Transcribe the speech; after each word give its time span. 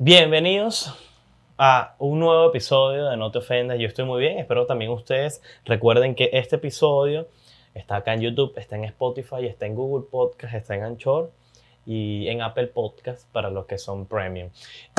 Bienvenidos 0.00 0.94
a 1.58 1.96
un 1.98 2.20
nuevo 2.20 2.50
episodio 2.50 3.06
de 3.06 3.16
No 3.16 3.32
te 3.32 3.38
ofendas. 3.38 3.80
Yo 3.80 3.88
estoy 3.88 4.04
muy 4.04 4.20
bien, 4.20 4.38
espero 4.38 4.64
también 4.64 4.92
ustedes 4.92 5.42
recuerden 5.64 6.14
que 6.14 6.30
este 6.34 6.54
episodio 6.54 7.26
está 7.74 7.96
acá 7.96 8.14
en 8.14 8.20
YouTube, 8.20 8.52
está 8.58 8.76
en 8.76 8.84
Spotify, 8.84 9.46
está 9.46 9.66
en 9.66 9.74
Google 9.74 10.06
Podcast, 10.08 10.54
está 10.54 10.76
en 10.76 10.84
Anchor 10.84 11.32
y 11.84 12.28
en 12.28 12.42
Apple 12.42 12.68
Podcast 12.68 13.28
para 13.32 13.50
los 13.50 13.66
que 13.66 13.76
son 13.76 14.06
premium. 14.06 14.50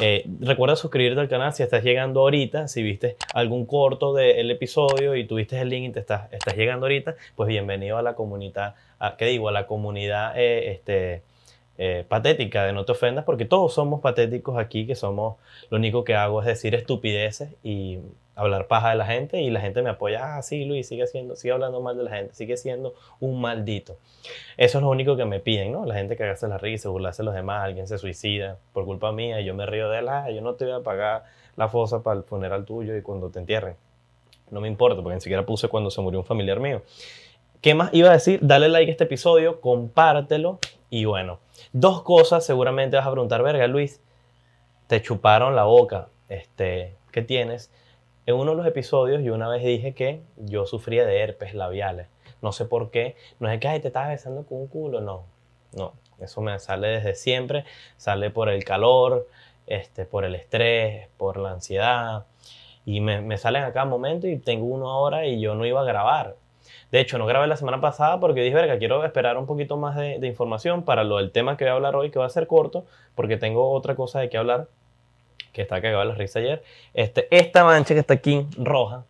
Eh, 0.01 0.25
recuerda 0.41 0.75
suscribirte 0.75 1.21
al 1.21 1.29
canal 1.29 1.53
si 1.53 1.63
estás 1.63 1.81
llegando 1.81 2.19
ahorita, 2.19 2.67
si 2.67 2.83
viste 2.83 3.15
algún 3.33 3.65
corto 3.65 4.13
del 4.13 4.51
episodio 4.51 5.15
y 5.15 5.25
tuviste 5.25 5.61
el 5.61 5.69
link 5.69 5.91
y 5.91 5.91
te 5.93 6.01
estás, 6.01 6.29
llegando 6.57 6.87
ahorita, 6.87 7.15
pues 7.37 7.47
bienvenido 7.47 7.97
a 7.97 8.01
la 8.01 8.15
comunidad, 8.15 8.75
a, 8.99 9.15
¿qué 9.15 9.27
digo? 9.27 9.47
A 9.47 9.53
la 9.53 9.65
comunidad 9.65 10.33
eh, 10.35 10.73
este, 10.73 11.23
eh, 11.81 12.03
patética 12.05 12.65
de 12.65 12.73
no 12.73 12.83
te 12.83 12.91
ofendas, 12.91 13.23
porque 13.23 13.45
todos 13.45 13.73
somos 13.73 14.01
patéticos 14.01 14.57
aquí, 14.57 14.85
que 14.85 14.95
somos, 14.95 15.37
lo 15.69 15.77
único 15.77 16.03
que 16.03 16.13
hago 16.13 16.41
es 16.41 16.45
decir 16.45 16.75
estupideces 16.75 17.55
y 17.63 17.99
hablar 18.35 18.67
paja 18.67 18.89
de 18.89 18.97
la 18.97 19.05
gente 19.05 19.41
y 19.41 19.49
la 19.49 19.61
gente 19.61 19.81
me 19.81 19.89
apoya, 19.89 20.35
ah, 20.35 20.41
sí, 20.41 20.65
Luis, 20.65 20.89
sigue 20.89 21.07
siendo, 21.07 21.37
sigue 21.37 21.53
hablando 21.53 21.79
mal 21.79 21.97
de 21.97 22.03
la 22.03 22.11
gente, 22.11 22.35
sigue 22.35 22.57
siendo 22.57 22.95
un 23.21 23.39
maldito. 23.39 23.95
Eso 24.57 24.79
es 24.79 24.83
lo 24.83 24.89
único 24.89 25.15
que 25.15 25.23
me 25.23 25.39
piden, 25.39 25.71
¿no? 25.71 25.85
La 25.85 25.95
gente 25.95 26.17
que 26.17 26.25
hace 26.25 26.49
la 26.49 26.57
risa, 26.57 26.89
burlarse 26.89 27.21
de 27.21 27.27
los 27.27 27.33
demás, 27.33 27.63
alguien 27.63 27.87
se 27.87 27.97
suicida 27.97 28.57
por 28.73 28.83
culpa 28.83 29.13
mía 29.13 29.39
y 29.39 29.45
yo 29.45 29.53
me 29.55 29.65
río 29.65 29.89
de 29.89 29.99
él, 29.99 30.09
ah, 30.09 30.29
yo 30.29 30.41
no 30.41 30.55
te 30.55 30.65
voy 30.65 30.73
a 30.73 30.81
pagar 30.81 31.23
la 31.55 31.69
fosa 31.69 32.03
para 32.03 32.17
el 32.17 32.25
funeral 32.25 32.65
tuyo 32.65 32.97
y 32.97 33.01
cuando 33.01 33.29
te 33.29 33.39
entierren. 33.39 33.75
No 34.51 34.59
me 34.59 34.67
importa, 34.67 35.01
porque 35.01 35.15
ni 35.15 35.21
siquiera 35.21 35.45
puse 35.45 35.69
cuando 35.69 35.89
se 35.89 36.01
murió 36.01 36.19
un 36.19 36.25
familiar 36.25 36.59
mío. 36.59 36.81
¿Qué 37.61 37.73
más 37.73 37.89
iba 37.93 38.09
a 38.09 38.13
decir? 38.13 38.39
Dale 38.41 38.67
like 38.67 38.89
a 38.89 38.91
este 38.91 39.05
episodio, 39.05 39.61
compártelo 39.61 40.59
y 40.89 41.05
bueno, 41.05 41.39
dos 41.71 42.03
cosas 42.03 42.45
seguramente 42.45 42.97
vas 42.97 43.07
a 43.07 43.11
preguntar, 43.11 43.43
verga, 43.43 43.67
Luis, 43.67 44.01
te 44.87 45.01
chuparon 45.01 45.55
la 45.55 45.65
boca, 45.65 46.09
este, 46.29 46.95
¿qué 47.11 47.21
tienes? 47.21 47.71
En 48.25 48.35
uno 48.35 48.51
de 48.51 48.57
los 48.57 48.67
episodios 48.67 49.23
yo 49.23 49.33
una 49.33 49.49
vez 49.49 49.63
dije 49.63 49.93
que 49.93 50.21
yo 50.37 50.67
sufría 50.67 51.03
de 51.05 51.19
herpes 51.19 51.55
labiales. 51.55 52.07
No 52.43 52.51
sé 52.51 52.65
por 52.65 52.91
qué. 52.91 53.15
No 53.39 53.49
es 53.49 53.59
que 53.59 53.67
Ay, 53.67 53.79
te 53.79 53.87
estás 53.87 54.07
besando 54.07 54.45
con 54.45 54.59
un 54.59 54.67
culo. 54.67 55.01
No, 55.01 55.25
no. 55.73 55.93
Eso 56.19 56.39
me 56.41 56.59
sale 56.59 56.89
desde 56.89 57.15
siempre. 57.15 57.65
Sale 57.97 58.29
por 58.29 58.49
el 58.49 58.63
calor, 58.63 59.27
este, 59.65 60.05
por 60.05 60.25
el 60.25 60.35
estrés, 60.35 61.07
por 61.17 61.37
la 61.37 61.53
ansiedad. 61.53 62.25
Y 62.85 63.01
me, 63.01 63.21
me 63.21 63.37
salen 63.39 63.63
a 63.63 63.73
cada 63.73 63.85
momento 63.85 64.27
y 64.27 64.37
tengo 64.37 64.65
una 64.65 64.87
hora 64.95 65.25
y 65.25 65.41
yo 65.41 65.55
no 65.55 65.65
iba 65.65 65.81
a 65.81 65.85
grabar. 65.85 66.35
De 66.91 66.99
hecho, 66.99 67.17
no 67.17 67.25
grabé 67.25 67.47
la 67.47 67.55
semana 67.55 67.79
pasada 67.81 68.19
porque 68.19 68.41
dije, 68.41 68.55
verga, 68.55 68.77
quiero 68.77 69.03
esperar 69.05 69.37
un 69.37 69.45
poquito 69.45 69.77
más 69.77 69.95
de, 69.95 70.25
información 70.25 70.83
para 70.83 71.03
lo 71.03 71.17
del 71.17 71.31
tema 71.31 71.57
que 71.57 71.65
voy 71.65 71.71
a 71.71 71.73
hablar 71.75 71.95
hoy, 71.95 72.09
que 72.09 72.19
va 72.19 72.25
a 72.25 72.29
ser 72.29 72.47
corto, 72.47 72.85
porque 73.15 73.37
tengo 73.37 73.71
otra 73.71 73.95
cosa 73.95 74.19
de 74.19 74.29
qué 74.29 74.37
hablar 74.37 74.67
que 75.53 75.61
está 75.61 75.81
cagado 75.81 76.03
la 76.03 76.15
risa 76.15 76.39
ayer. 76.39 76.63
Este, 76.93 77.27
esta 77.31 77.63
mancha 77.63 77.93
que 77.93 77.99
está 77.99 78.15
aquí 78.15 78.45
roja 78.57 79.03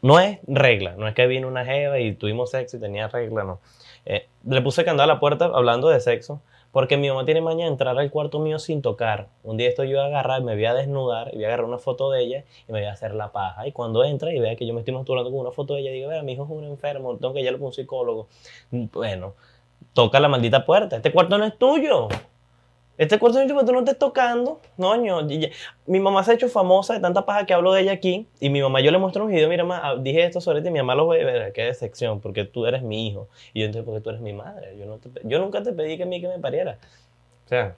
no 0.00 0.20
es 0.20 0.38
regla, 0.46 0.94
no 0.96 1.08
es 1.08 1.14
que 1.14 1.26
vino 1.26 1.48
una 1.48 1.64
jeva 1.64 1.98
y 1.98 2.12
tuvimos 2.14 2.50
sexo 2.50 2.76
y 2.76 2.80
tenía 2.80 3.08
regla, 3.08 3.44
no. 3.44 3.60
Eh, 4.06 4.26
le 4.44 4.62
puse 4.62 4.84
candado 4.84 5.10
a 5.10 5.14
la 5.14 5.20
puerta 5.20 5.46
hablando 5.46 5.88
de 5.88 6.00
sexo, 6.00 6.40
porque 6.72 6.96
mi 6.96 7.08
mamá 7.08 7.24
tiene 7.24 7.40
mañana 7.40 7.70
entrar 7.70 7.98
al 7.98 8.10
cuarto 8.10 8.40
mío 8.40 8.58
sin 8.58 8.82
tocar. 8.82 9.28
Un 9.42 9.56
día 9.56 9.68
esto 9.68 9.84
yo 9.84 9.96
voy 9.96 10.04
a 10.04 10.06
agarrar, 10.06 10.42
me 10.42 10.54
voy 10.54 10.64
a 10.64 10.74
desnudar, 10.74 11.28
y 11.32 11.36
voy 11.36 11.44
a 11.44 11.48
agarrar 11.48 11.66
una 11.66 11.78
foto 11.78 12.10
de 12.10 12.22
ella 12.22 12.44
y 12.68 12.72
me 12.72 12.80
voy 12.80 12.88
a 12.88 12.92
hacer 12.92 13.14
la 13.14 13.32
paja. 13.32 13.66
Y 13.66 13.72
cuando 13.72 14.04
entra 14.04 14.32
y 14.32 14.38
vea 14.38 14.56
que 14.56 14.66
yo 14.66 14.74
me 14.74 14.80
estoy 14.80 14.94
masturbando 14.94 15.30
con 15.30 15.40
una 15.40 15.50
foto 15.50 15.74
de 15.74 15.80
ella, 15.80 15.92
digo, 15.92 16.08
vea, 16.08 16.22
mi 16.22 16.32
hijo 16.32 16.44
es 16.44 16.50
un 16.50 16.64
enfermo, 16.64 17.16
tengo 17.16 17.34
que 17.34 17.40
llevarlo 17.40 17.58
con 17.58 17.66
un 17.68 17.72
psicólogo. 17.72 18.28
Bueno, 18.70 19.34
toca 19.92 20.20
la 20.20 20.28
maldita 20.28 20.64
puerta. 20.64 20.96
Este 20.96 21.12
cuarto 21.12 21.38
no 21.38 21.44
es 21.44 21.56
tuyo. 21.58 22.08
Este 22.98 23.20
curso 23.20 23.38
de 23.38 23.46
tú 23.46 23.54
no 23.54 23.78
estés 23.78 23.96
tocando, 23.96 24.60
noño. 24.76 25.20
Mi 25.86 26.00
mamá 26.00 26.24
se 26.24 26.32
ha 26.32 26.34
hecho 26.34 26.48
famosa 26.48 26.94
de 26.94 27.00
tanta 27.00 27.24
paja 27.24 27.46
que 27.46 27.54
hablo 27.54 27.72
de 27.72 27.82
ella 27.82 27.92
aquí. 27.92 28.26
Y 28.40 28.50
mi 28.50 28.60
mamá, 28.60 28.80
yo 28.80 28.90
le 28.90 28.98
muestro 28.98 29.24
un 29.24 29.30
video, 29.30 29.48
mira, 29.48 29.62
mamá, 29.62 29.94
dije 30.00 30.24
esto 30.24 30.40
sobre 30.40 30.62
ti. 30.62 30.70
Mi 30.72 30.80
mamá 30.80 30.96
lo 30.96 31.06
ve, 31.06 31.22
ver, 31.22 31.52
qué 31.52 31.62
decepción, 31.62 32.20
porque 32.20 32.44
tú 32.44 32.66
eres 32.66 32.82
mi 32.82 33.06
hijo. 33.06 33.28
Y 33.54 33.70
yo 33.70 33.84
porque 33.84 34.00
tú 34.00 34.10
eres 34.10 34.20
mi 34.20 34.32
madre. 34.32 34.76
Yo, 34.76 34.84
no 34.86 34.98
te, 34.98 35.10
yo 35.22 35.38
nunca 35.38 35.62
te 35.62 35.72
pedí 35.72 35.96
que 35.96 36.02
a 36.02 36.10
que 36.10 36.26
me 36.26 36.40
pariera. 36.40 36.78
O 37.46 37.48
sea, 37.48 37.76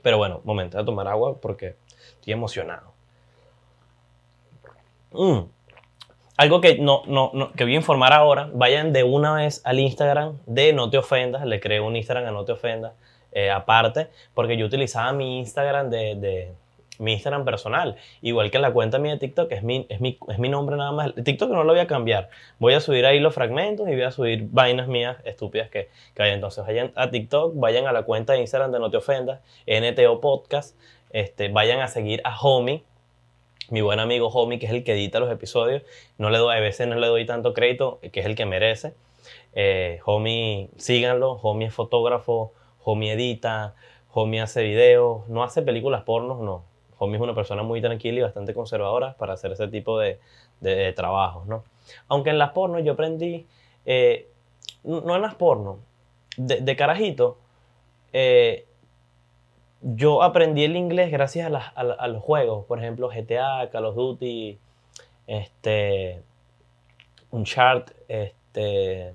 pero 0.00 0.16
bueno, 0.16 0.40
momento, 0.44 0.76
voy 0.76 0.84
a 0.84 0.86
tomar 0.86 1.08
agua 1.08 1.36
porque 1.40 1.74
estoy 2.14 2.32
emocionado. 2.32 2.92
Mm. 5.10 5.40
Algo 6.36 6.60
que, 6.60 6.78
no, 6.78 7.02
no, 7.06 7.32
no, 7.34 7.50
que 7.52 7.64
voy 7.64 7.72
a 7.74 7.76
informar 7.76 8.12
ahora, 8.12 8.48
vayan 8.54 8.92
de 8.92 9.02
una 9.02 9.34
vez 9.34 9.60
al 9.64 9.80
Instagram 9.80 10.38
de 10.46 10.72
No 10.72 10.88
Te 10.88 10.98
Ofendas. 10.98 11.44
Le 11.44 11.58
creo 11.58 11.84
un 11.84 11.96
Instagram 11.96 12.28
a 12.28 12.30
No 12.30 12.44
Te 12.44 12.52
Ofendas 12.52 12.92
eh, 13.32 13.50
aparte, 13.50 14.08
porque 14.34 14.56
yo 14.56 14.66
utilizaba 14.66 15.12
mi 15.12 15.38
Instagram 15.38 15.90
de, 15.90 16.14
de, 16.16 16.52
mi 16.98 17.14
Instagram 17.14 17.44
personal, 17.44 17.96
igual 18.20 18.50
que 18.50 18.58
la 18.58 18.72
cuenta 18.72 18.98
mía 18.98 19.12
de 19.12 19.18
TikTok, 19.18 19.50
es 19.52 19.62
mi, 19.62 19.86
es 19.88 20.00
mi, 20.00 20.18
es 20.28 20.38
mi 20.38 20.48
nombre 20.48 20.76
nada 20.76 20.92
más. 20.92 21.14
TikTok 21.14 21.50
no 21.50 21.64
lo 21.64 21.72
voy 21.72 21.80
a 21.80 21.86
cambiar, 21.86 22.28
voy 22.58 22.74
a 22.74 22.80
subir 22.80 23.06
ahí 23.06 23.18
los 23.20 23.34
fragmentos 23.34 23.88
y 23.88 23.92
voy 23.92 24.02
a 24.02 24.10
subir 24.10 24.48
vainas 24.50 24.86
mías 24.86 25.16
estúpidas 25.24 25.70
que, 25.70 25.88
que 26.14 26.22
hay. 26.22 26.32
Entonces 26.32 26.64
vayan 26.64 26.92
a 26.94 27.10
TikTok, 27.10 27.54
vayan 27.56 27.86
a 27.86 27.92
la 27.92 28.02
cuenta 28.02 28.34
de 28.34 28.40
Instagram 28.40 28.70
de 28.72 28.78
No 28.78 28.90
Te 28.90 28.98
Ofendas, 28.98 29.40
NTO 29.66 30.20
Podcast, 30.20 30.76
este, 31.10 31.48
vayan 31.48 31.80
a 31.80 31.88
seguir 31.88 32.20
a 32.24 32.38
Homie, 32.38 32.84
mi 33.70 33.80
buen 33.80 34.00
amigo 34.00 34.28
Homie, 34.28 34.58
que 34.58 34.66
es 34.66 34.72
el 34.72 34.84
que 34.84 34.92
edita 34.92 35.20
los 35.20 35.30
episodios. 35.30 35.82
No 36.18 36.28
le 36.30 36.38
doy, 36.38 36.56
a 36.56 36.60
veces 36.60 36.86
no 36.86 36.96
le 36.96 37.06
doy 37.06 37.24
tanto 37.24 37.54
crédito, 37.54 38.00
que 38.12 38.20
es 38.20 38.26
el 38.26 38.34
que 38.34 38.44
merece. 38.44 38.92
Eh, 39.54 40.00
homie, 40.04 40.68
síganlo. 40.76 41.32
Homie 41.42 41.68
es 41.68 41.74
fotógrafo, 41.74 42.52
Homie 42.84 43.12
edita, 43.12 43.74
Homie 44.12 44.40
hace 44.40 44.62
videos, 44.62 45.28
no 45.28 45.42
hace 45.42 45.62
películas 45.62 46.02
pornos, 46.02 46.40
no. 46.40 46.64
Homie 46.98 47.16
es 47.16 47.22
una 47.22 47.34
persona 47.34 47.62
muy 47.62 47.80
tranquila 47.80 48.18
y 48.18 48.22
bastante 48.22 48.54
conservadora 48.54 49.14
para 49.16 49.34
hacer 49.34 49.52
ese 49.52 49.68
tipo 49.68 49.98
de, 49.98 50.18
de, 50.60 50.92
trabajos, 50.92 51.46
¿no? 51.46 51.64
Aunque 52.08 52.30
en 52.30 52.38
las 52.38 52.50
pornos 52.50 52.84
yo 52.84 52.92
aprendí, 52.92 53.46
eh, 53.86 54.28
no 54.84 55.14
en 55.14 55.22
las 55.22 55.34
pornos, 55.34 55.78
de, 56.36 56.76
carajito, 56.76 57.38
eh, 58.12 58.66
yo 59.82 60.22
aprendí 60.22 60.64
el 60.64 60.76
inglés 60.76 61.10
gracias 61.10 61.46
a, 61.46 61.50
la, 61.50 61.72
a, 61.74 61.80
a, 61.80 62.08
los 62.08 62.22
juegos, 62.22 62.66
por 62.66 62.78
ejemplo 62.78 63.08
GTA, 63.08 63.70
Call 63.70 63.86
of 63.86 63.94
Duty, 63.94 64.58
este, 65.26 66.22
Uncharted, 67.30 67.94
este, 68.08 69.14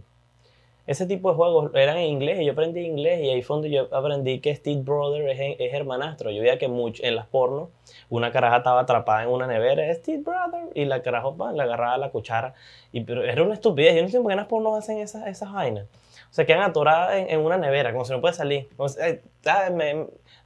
ese 0.87 1.07
tipo 1.07 1.29
de 1.29 1.35
juegos 1.35 1.71
eran 1.73 1.97
en 1.97 2.05
inglés 2.05 2.39
y 2.41 2.45
yo 2.45 2.51
aprendí 2.51 2.81
inglés 2.81 3.21
y 3.21 3.29
ahí 3.29 3.41
fue 3.41 3.55
donde 3.55 3.71
yo 3.71 3.87
aprendí 3.91 4.39
que 4.39 4.55
Steve 4.55 4.81
Brother 4.81 5.27
es, 5.29 5.55
es 5.59 5.73
hermanastro. 5.73 6.29
Yo 6.29 6.41
veía 6.41 6.59
que 6.59 6.67
mucho, 6.67 7.03
en 7.03 7.15
las 7.15 7.25
pornos 7.25 7.69
una 8.09 8.31
caraja 8.31 8.57
estaba 8.57 8.81
atrapada 8.81 9.23
en 9.23 9.29
una 9.29 9.47
nevera, 9.47 9.91
Steve 9.95 10.21
Brother, 10.23 10.69
y 10.75 10.85
la 10.85 11.01
caraja 11.01 11.29
le 11.53 11.61
agarraba 11.63 11.97
la 11.97 12.09
cuchara. 12.09 12.53
Y, 12.91 13.01
pero 13.01 13.23
era 13.23 13.43
una 13.43 13.55
estupidez. 13.55 13.95
Yo 13.95 14.03
no 14.03 14.09
sé 14.09 14.17
por 14.17 14.27
qué 14.27 14.33
en 14.33 14.37
las 14.37 14.47
pornos 14.47 14.77
hacen 14.77 14.99
esas, 14.99 15.27
esas 15.27 15.51
vainas. 15.51 15.85
O 15.85 16.33
sea, 16.35 16.45
quedan 16.45 16.61
atoradas 16.61 17.15
en, 17.15 17.29
en, 17.29 17.39
una 17.39 17.57
nevera, 17.57 17.91
como 17.91 18.05
si 18.05 18.11
no 18.11 18.21
puede 18.21 18.33
salir. 18.33 18.67
Como 18.75 18.89
si, 18.89 18.99
eh, 19.01 19.21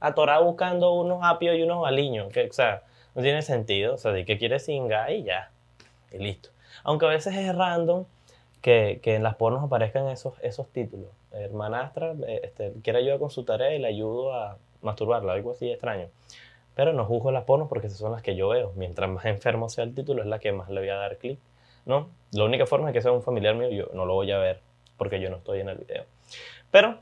atorada 0.00 0.40
buscando 0.40 0.94
unos 0.94 1.20
apios 1.22 1.56
y 1.56 1.62
unos 1.62 1.86
aliños. 1.86 2.32
Que, 2.32 2.46
o 2.46 2.52
sea, 2.52 2.82
no 3.14 3.22
tiene 3.22 3.42
sentido. 3.42 3.94
O 3.94 3.98
sea, 3.98 4.12
de 4.12 4.24
que 4.24 4.38
quiere 4.38 4.58
singa 4.58 5.10
y 5.10 5.24
ya. 5.24 5.50
Y 6.12 6.18
listo. 6.18 6.50
Aunque 6.82 7.06
a 7.06 7.10
veces 7.10 7.34
es 7.36 7.54
random 7.54 8.04
que, 8.60 9.00
que, 9.02 9.14
en 9.14 9.22
las 9.22 9.36
pornos 9.36 9.62
aparezcan 9.62 10.08
esos, 10.08 10.34
esos 10.42 10.68
títulos. 10.68 11.08
Hermanastra, 11.32 12.12
eh, 12.26 12.40
este, 12.44 12.72
quiere 12.82 13.00
ayudar 13.00 13.18
con 13.18 13.30
su 13.30 13.44
tarea 13.44 13.74
y 13.74 13.78
le 13.78 13.88
ayudo 13.88 14.34
a 14.34 14.58
masturbarla, 14.82 15.32
algo 15.32 15.52
así 15.52 15.70
extraño. 15.70 16.08
Pero 16.74 16.92
no 16.92 17.04
juzgo 17.04 17.32
las 17.32 17.44
pornos 17.44 17.68
porque 17.68 17.88
esas 17.88 17.98
son 17.98 18.12
las 18.12 18.22
que 18.22 18.36
yo 18.36 18.48
veo. 18.48 18.72
Mientras 18.76 19.08
más 19.10 19.24
enfermo 19.24 19.68
sea 19.68 19.84
el 19.84 19.94
título, 19.94 20.22
es 20.22 20.28
la 20.28 20.38
que 20.38 20.52
más 20.52 20.68
le 20.70 20.80
voy 20.80 20.88
a 20.88 20.96
dar 20.96 21.16
clic. 21.18 21.38
¿no? 21.86 22.08
La 22.32 22.44
única 22.44 22.66
forma 22.66 22.88
es 22.88 22.94
que 22.94 23.02
sea 23.02 23.12
un 23.12 23.22
familiar 23.22 23.54
mío, 23.54 23.70
yo 23.70 23.88
no 23.94 24.04
lo 24.04 24.14
voy 24.14 24.30
a 24.30 24.38
ver 24.38 24.60
porque 24.96 25.20
yo 25.20 25.30
no 25.30 25.36
estoy 25.36 25.60
en 25.60 25.70
el 25.70 25.78
video. 25.78 26.04
Pero 26.70 26.98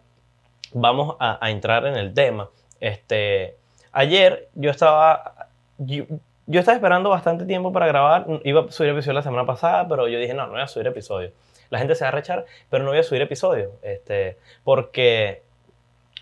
vamos 0.73 1.17
a, 1.19 1.39
entrar 1.51 1.85
en 1.87 1.97
el 1.97 2.15
tema. 2.15 2.49
Este, 2.81 3.57
ayer 3.93 4.49
yo 4.55 4.71
estaba, 4.71 5.49
yo 5.79 6.07
estaba 6.47 6.77
esperando 6.77 7.11
bastante 7.11 7.45
tiempo 7.45 7.73
para 7.73 7.89
grabar. 7.89 8.27
Iba 8.45 8.63
a 8.63 8.71
subir 8.71 8.91
episodio 8.91 9.15
la 9.15 9.23
semana 9.23 9.45
pasada, 9.45 9.89
pero 9.89 10.07
yo 10.07 10.19
dije, 10.19 10.33
no, 10.33 10.47
no 10.47 10.53
voy 10.53 10.63
a 10.63 10.69
subir 10.69 10.87
episodio 10.87 11.33
la 11.71 11.79
gente 11.79 11.95
se 11.95 12.05
va 12.05 12.09
a 12.09 12.13
rechar, 12.13 12.47
pero 12.71 12.85
no 12.85 12.91
voy 12.91 12.99
a 12.99 13.03
subir 13.03 13.23
episodio, 13.23 13.73
este, 13.83 14.39
porque 14.65 15.43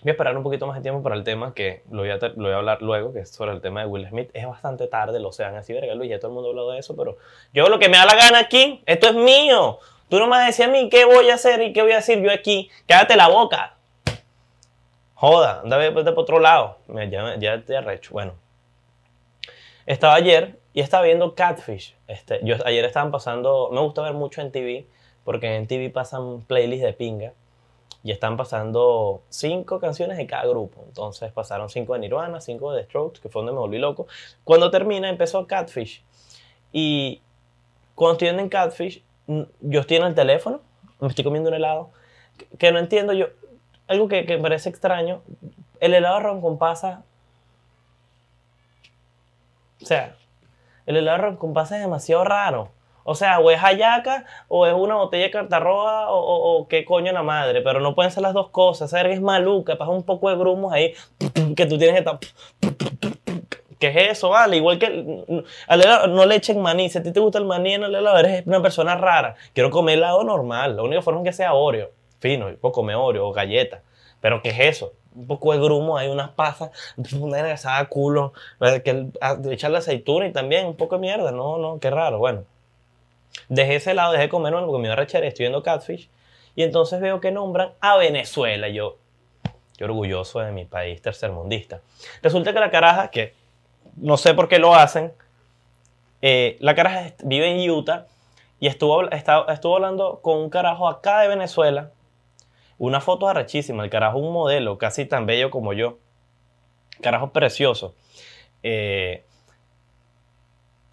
voy 0.02 0.10
a 0.10 0.12
esperar 0.12 0.36
un 0.36 0.42
poquito 0.42 0.66
más 0.66 0.76
de 0.76 0.82
tiempo 0.82 1.02
para 1.02 1.16
el 1.16 1.24
tema 1.24 1.54
que 1.54 1.82
lo 1.90 2.02
voy, 2.02 2.10
a, 2.10 2.16
lo 2.16 2.34
voy 2.34 2.52
a 2.52 2.56
hablar 2.56 2.82
luego, 2.82 3.12
que 3.12 3.20
es 3.20 3.30
sobre 3.30 3.52
el 3.52 3.60
tema 3.60 3.80
de 3.80 3.86
Will 3.86 4.08
Smith. 4.08 4.30
Es 4.34 4.46
bastante 4.46 4.86
tarde, 4.86 5.18
lo 5.20 5.32
sean 5.32 5.56
así, 5.56 5.72
verga, 5.72 5.94
Luis, 5.94 6.10
ya 6.10 6.18
todo 6.18 6.28
el 6.28 6.34
mundo 6.34 6.48
ha 6.48 6.50
hablado 6.50 6.70
de 6.72 6.78
eso, 6.78 6.96
pero 6.96 7.16
yo 7.52 7.68
lo 7.68 7.78
que 7.78 7.88
me 7.88 7.96
da 7.96 8.04
la 8.04 8.14
gana 8.14 8.38
aquí, 8.38 8.82
esto 8.86 9.08
es 9.08 9.14
mío. 9.14 9.78
Tú 10.08 10.20
no 10.20 10.28
me 10.28 10.38
decías 10.38 10.68
a 10.68 10.70
mí 10.70 10.88
qué 10.88 11.04
voy 11.04 11.30
a 11.30 11.34
hacer 11.34 11.60
y 11.62 11.72
qué 11.72 11.82
voy 11.82 11.92
a 11.92 11.96
decir 11.96 12.22
yo 12.22 12.30
aquí. 12.30 12.70
Cállate 12.86 13.16
la 13.16 13.28
boca. 13.28 13.74
Joda, 15.14 15.62
anda 15.62 15.78
de 15.78 15.90
por 15.90 16.08
otro 16.08 16.38
lado. 16.38 16.78
Ya, 17.10 17.36
ya 17.38 17.60
te 17.62 17.76
arrecho. 17.76 18.10
Bueno. 18.12 18.34
Estaba 19.84 20.14
ayer 20.14 20.58
y 20.72 20.80
estaba 20.80 21.04
viendo 21.04 21.34
Catfish. 21.34 21.96
Este, 22.06 22.40
ayer 22.64 22.84
estaban 22.84 23.10
pasando, 23.10 23.70
me 23.72 23.80
gusta 23.80 24.02
ver 24.02 24.12
mucho 24.12 24.40
en 24.40 24.52
TV 24.52 24.86
porque 25.26 25.56
en 25.56 25.66
TV 25.66 25.90
pasan 25.90 26.42
playlists 26.42 26.86
de 26.86 26.92
pinga. 26.92 27.34
y 28.04 28.12
están 28.12 28.36
pasando 28.36 29.22
cinco 29.28 29.80
canciones 29.80 30.16
de 30.16 30.28
cada 30.28 30.46
grupo. 30.46 30.84
Entonces 30.86 31.32
pasaron 31.32 31.68
cinco 31.68 31.94
de 31.94 31.98
Nirvana, 31.98 32.40
cinco 32.40 32.72
de 32.72 32.82
The 32.82 32.88
Strokes, 32.88 33.20
que 33.20 33.28
fue 33.28 33.40
donde 33.40 33.52
me 33.52 33.58
volví 33.58 33.78
loco. 33.78 34.06
Cuando 34.44 34.70
termina, 34.70 35.08
empezó 35.08 35.44
Catfish. 35.48 36.04
Y 36.72 37.20
cuando 37.96 38.12
estoy 38.12 38.28
en 38.28 38.48
Catfish, 38.48 39.02
yo 39.26 39.80
estoy 39.80 39.96
en 39.96 40.04
el 40.04 40.14
teléfono, 40.14 40.60
me 41.00 41.08
estoy 41.08 41.24
comiendo 41.24 41.48
un 41.50 41.56
helado, 41.56 41.90
que, 42.58 42.70
no 42.70 42.78
entiendo 42.78 43.12
yo. 43.12 43.26
Algo 43.88 44.06
que, 44.06 44.24
que 44.24 44.36
me 44.36 44.42
parece 44.42 44.68
extraño, 44.68 45.22
el 45.80 45.92
helado 45.92 46.20
ron 46.20 46.40
con 46.40 46.58
pasa. 46.58 47.02
O 49.82 49.86
sea, 49.86 50.14
el 50.86 50.96
helado 50.96 51.18
ron 51.18 51.36
con 51.36 51.52
pasa 51.52 51.74
es 51.74 51.82
demasiado 51.82 52.22
raro. 52.22 52.75
O 53.08 53.14
sea, 53.14 53.38
o 53.38 53.50
es 53.52 53.62
hayaca, 53.62 54.24
o 54.48 54.66
es 54.66 54.74
una 54.74 54.96
botella 54.96 55.24
de 55.24 55.30
carta 55.30 55.60
roja, 55.60 56.06
o, 56.10 56.66
qué 56.68 56.84
coño 56.84 57.12
la 57.12 57.22
madre. 57.22 57.62
Pero 57.62 57.78
no 57.80 57.94
pueden 57.94 58.10
ser 58.10 58.24
las 58.24 58.34
dos 58.34 58.50
cosas. 58.50 58.92
Esa 58.92 59.08
es 59.08 59.20
maluca, 59.20 59.78
pasa 59.78 59.92
un 59.92 60.02
poco 60.02 60.28
de 60.28 60.36
grumos 60.36 60.72
ahí 60.72 60.92
que 61.56 61.66
tú 61.66 61.78
tienes 61.78 61.92
que 61.92 61.98
estar. 61.98 62.18
¿Qué 63.78 63.88
es 63.88 64.18
eso? 64.18 64.30
Vale, 64.30 64.56
igual 64.56 64.80
que 64.80 65.24
no 66.08 66.26
le 66.26 66.34
echen 66.34 66.60
maní. 66.60 66.90
Si 66.90 66.98
a 66.98 67.02
ti 67.02 67.12
te 67.12 67.20
gusta 67.20 67.38
el 67.38 67.44
maní 67.44 67.74
en 67.74 67.84
el 67.84 67.94
helado, 67.94 68.18
eres 68.18 68.44
una 68.44 68.60
persona 68.60 68.96
rara. 68.96 69.36
Quiero 69.52 69.70
comer 69.70 69.98
helado 69.98 70.24
normal. 70.24 70.74
La 70.74 70.82
única 70.82 71.00
forma 71.00 71.20
es 71.20 71.26
que 71.26 71.32
sea 71.32 71.54
Oreo, 71.54 71.92
fino. 72.18 72.52
Puedo 72.56 72.72
comer 72.72 72.96
Oreo 72.96 73.28
o 73.28 73.32
galleta. 73.32 73.82
Pero 74.20 74.42
¿qué 74.42 74.48
es 74.48 74.58
eso? 74.58 74.94
Un 75.14 75.28
poco 75.28 75.52
de 75.52 75.60
grumo, 75.60 75.96
hay 75.96 76.08
unas 76.08 76.30
pasas, 76.30 76.70
una 77.20 77.38
engrasada 77.38 77.84
culo, 77.88 78.32
que, 78.84 79.06
echarle 79.50 79.78
aceituna 79.78 80.26
y 80.26 80.32
también 80.32 80.66
un 80.66 80.76
poco 80.76 80.96
de 80.96 81.02
mierda. 81.02 81.30
No, 81.30 81.56
no, 81.58 81.78
qué 81.78 81.90
raro. 81.90 82.18
Bueno. 82.18 82.44
Dejé 83.48 83.76
ese 83.76 83.94
lado, 83.94 84.12
dejé 84.12 84.24
de 84.24 84.28
comer 84.28 84.52
porque 84.52 84.78
me 84.78 84.86
iba 84.86 84.94
a 84.94 84.96
rechar, 84.96 85.24
estoy 85.24 85.44
viendo 85.44 85.62
Catfish. 85.62 86.10
Y 86.54 86.62
entonces 86.62 87.00
veo 87.00 87.20
que 87.20 87.30
nombran 87.30 87.72
a 87.80 87.96
Venezuela. 87.96 88.68
Yo, 88.68 88.98
qué 89.76 89.84
orgulloso 89.84 90.40
de 90.40 90.52
mi 90.52 90.64
país 90.64 91.02
tercermundista. 91.02 91.82
Resulta 92.22 92.52
que 92.52 92.60
la 92.60 92.70
caraja, 92.70 93.08
que 93.08 93.34
no 93.96 94.16
sé 94.16 94.34
por 94.34 94.48
qué 94.48 94.58
lo 94.58 94.74
hacen, 94.74 95.12
eh, 96.22 96.56
la 96.60 96.74
caraja 96.74 97.12
vive 97.22 97.50
en 97.50 97.70
Utah 97.70 98.06
y 98.58 98.68
estuvo, 98.68 99.08
estuvo 99.10 99.76
hablando 99.76 100.20
con 100.22 100.38
un 100.38 100.50
carajo 100.50 100.88
acá 100.88 101.20
de 101.20 101.28
Venezuela. 101.28 101.92
Una 102.78 103.00
foto 103.00 103.28
arrechísima, 103.28 103.84
el 103.84 103.90
carajo 103.90 104.18
un 104.18 104.32
modelo 104.32 104.78
casi 104.78 105.04
tan 105.06 105.26
bello 105.26 105.50
como 105.50 105.72
yo. 105.72 105.98
Carajo 107.02 107.32
precioso. 107.32 107.94
Eh, 108.62 109.24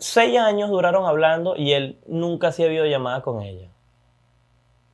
Seis 0.04 0.38
años 0.38 0.70
duraron 0.70 1.06
hablando 1.06 1.56
y 1.56 1.72
él 1.72 1.98
nunca 2.08 2.50
hacía 2.50 2.68
videollamada 2.68 3.22
con 3.22 3.42
ella. 3.42 3.70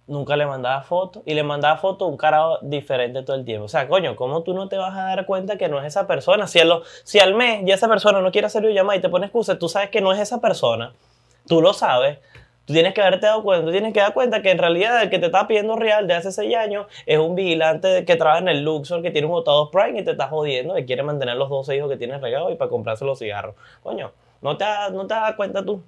Nunca 0.05 0.35
le 0.35 0.45
mandaba 0.45 0.83
fotos 0.83 1.23
y 1.25 1.33
le 1.33 1.41
mandaba 1.41 1.77
fotos 1.77 2.07
un 2.07 2.15
carajo 2.15 2.59
diferente 2.61 3.23
todo 3.23 3.35
el 3.35 3.43
tiempo. 3.43 3.65
O 3.65 3.67
sea, 3.67 3.87
coño, 3.87 4.15
¿cómo 4.15 4.43
tú 4.43 4.53
no 4.53 4.69
te 4.69 4.77
vas 4.77 4.95
a 4.95 5.05
dar 5.05 5.25
cuenta 5.25 5.57
que 5.57 5.67
no 5.67 5.79
es 5.79 5.87
esa 5.87 6.05
persona? 6.05 6.45
Si, 6.45 6.59
al 6.59 7.33
mes 7.33 7.61
ya 7.65 7.73
esa 7.73 7.87
persona 7.87 8.21
no 8.21 8.31
quiere 8.31 8.45
hacer 8.45 8.61
videollamada 8.61 8.97
y 8.97 9.01
te 9.01 9.09
pone 9.09 9.25
excusa, 9.25 9.57
tú 9.57 9.67
sabes 9.67 9.89
que 9.89 9.99
no 9.99 10.13
es 10.13 10.19
esa 10.19 10.41
persona. 10.41 10.93
Tú 11.47 11.59
lo 11.59 11.73
sabes. 11.73 12.19
Tú 12.65 12.73
tienes 12.73 12.93
que 12.93 13.01
haberte 13.01 13.25
dado 13.25 13.41
cuenta, 13.41 13.65
tú 13.65 13.71
tienes 13.71 13.93
que 13.93 14.01
dar 14.01 14.13
cuenta 14.13 14.43
que 14.43 14.51
en 14.51 14.59
realidad 14.59 15.01
el 15.01 15.09
que 15.09 15.17
te 15.17 15.25
está 15.25 15.47
pidiendo 15.47 15.75
real 15.75 16.05
de 16.05 16.13
hace 16.13 16.31
seis 16.31 16.55
años 16.55 16.85
es 17.07 17.17
un 17.17 17.33
vigilante 17.33 18.05
que 18.05 18.15
trabaja 18.15 18.41
en 18.41 18.47
el 18.47 18.63
Luxor, 18.63 19.01
que 19.01 19.09
tiene 19.09 19.25
un 19.25 19.33
Otado 19.33 19.71
Prime 19.71 20.01
y 20.01 20.05
te 20.05 20.11
está 20.11 20.27
jodiendo, 20.27 20.77
y 20.77 20.85
quiere 20.85 21.01
mantener 21.01 21.35
los 21.35 21.49
12 21.49 21.75
hijos 21.77 21.89
que 21.89 21.97
tienes 21.97 22.21
regados 22.21 22.51
y 22.51 22.55
para 22.55 22.69
comprarse 22.69 23.05
los 23.05 23.17
cigarros. 23.17 23.55
Coño, 23.81 24.11
¿No 24.41 24.57
te, 24.57 24.65
no 24.91 25.05
te 25.07 25.13
das 25.13 25.35
cuenta 25.35 25.63
tú? 25.63 25.83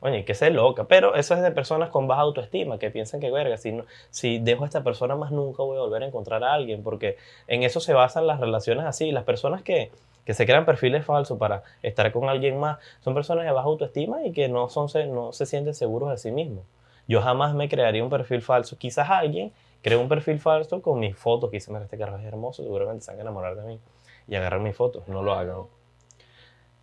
Oye, 0.00 0.24
que 0.26 0.34
se 0.34 0.50
loca. 0.50 0.84
Pero 0.84 1.14
eso 1.14 1.34
es 1.34 1.40
de 1.40 1.50
personas 1.50 1.88
con 1.88 2.06
baja 2.06 2.20
autoestima, 2.20 2.78
que 2.78 2.90
piensan 2.90 3.20
que, 3.20 3.30
verga, 3.30 3.56
si, 3.56 3.80
si 4.10 4.38
dejo 4.38 4.64
a 4.64 4.66
esta 4.66 4.84
persona 4.84 5.16
más 5.16 5.30
nunca 5.30 5.62
voy 5.62 5.78
a 5.78 5.80
volver 5.80 6.02
a 6.02 6.06
encontrar 6.06 6.44
a 6.44 6.52
alguien, 6.52 6.82
porque 6.82 7.16
en 7.46 7.62
eso 7.62 7.80
se 7.80 7.94
basan 7.94 8.26
las 8.26 8.38
relaciones 8.38 8.84
así. 8.84 9.12
Las 9.12 9.24
personas 9.24 9.62
que, 9.62 9.90
que 10.26 10.34
se 10.34 10.44
crean 10.44 10.66
perfiles 10.66 11.06
falsos 11.06 11.38
para 11.38 11.62
estar 11.82 12.12
con 12.12 12.28
alguien 12.28 12.58
más 12.58 12.78
son 13.00 13.14
personas 13.14 13.46
de 13.46 13.52
baja 13.52 13.66
autoestima 13.66 14.24
y 14.24 14.32
que 14.32 14.48
no, 14.48 14.68
son, 14.68 14.88
no 15.14 15.32
se 15.32 15.46
sienten 15.46 15.72
seguros 15.72 16.10
de 16.10 16.18
sí 16.18 16.30
mismos. 16.30 16.64
Yo 17.08 17.22
jamás 17.22 17.54
me 17.54 17.68
crearía 17.68 18.02
un 18.02 18.10
perfil 18.10 18.42
falso. 18.42 18.76
Quizás 18.76 19.08
alguien 19.08 19.52
cree 19.80 19.96
un 19.96 20.08
perfil 20.08 20.38
falso 20.38 20.82
con 20.82 20.98
mis 20.98 21.16
fotos, 21.16 21.50
que 21.50 21.56
dice, 21.56 21.70
mira, 21.70 21.84
este 21.84 21.96
carro 21.96 22.18
es 22.18 22.24
hermoso, 22.24 22.62
seguramente 22.62 23.04
se 23.04 23.10
van 23.10 23.20
a 23.20 23.22
enamorar 23.22 23.56
de 23.56 23.64
mí 23.64 23.80
y 24.28 24.34
agarrar 24.34 24.60
mis 24.60 24.76
fotos. 24.76 25.06
No 25.08 25.22
lo 25.22 25.32
hagan. 25.32 25.62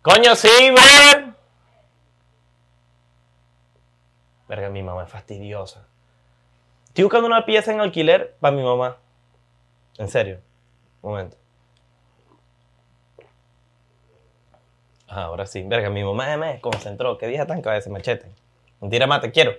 Coño, 0.02 0.34
sí, 0.34 0.48
ver. 0.48 1.34
Verga, 4.48 4.68
mi 4.68 4.82
mamá 4.82 5.04
es 5.04 5.10
fastidiosa. 5.10 5.86
Estoy 6.88 7.04
buscando 7.04 7.28
una 7.28 7.46
pieza 7.46 7.72
en 7.72 7.80
alquiler 7.80 8.34
para 8.40 8.54
mi 8.54 8.64
mamá. 8.64 8.96
En 9.98 10.08
serio. 10.08 10.40
Un 11.02 11.10
momento. 11.12 11.36
Ah, 15.06 15.24
ahora 15.24 15.46
sí. 15.46 15.62
Verga, 15.62 15.88
mi 15.88 16.02
mamá 16.02 16.36
me 16.36 16.60
concentró. 16.60 17.16
Qué 17.16 17.28
vieja 17.28 17.46
tan 17.46 17.62
cabeza, 17.62 17.88
machete. 17.88 18.26
Mentira 18.80 19.06
más, 19.06 19.20
te 19.20 19.30
quiero. 19.30 19.52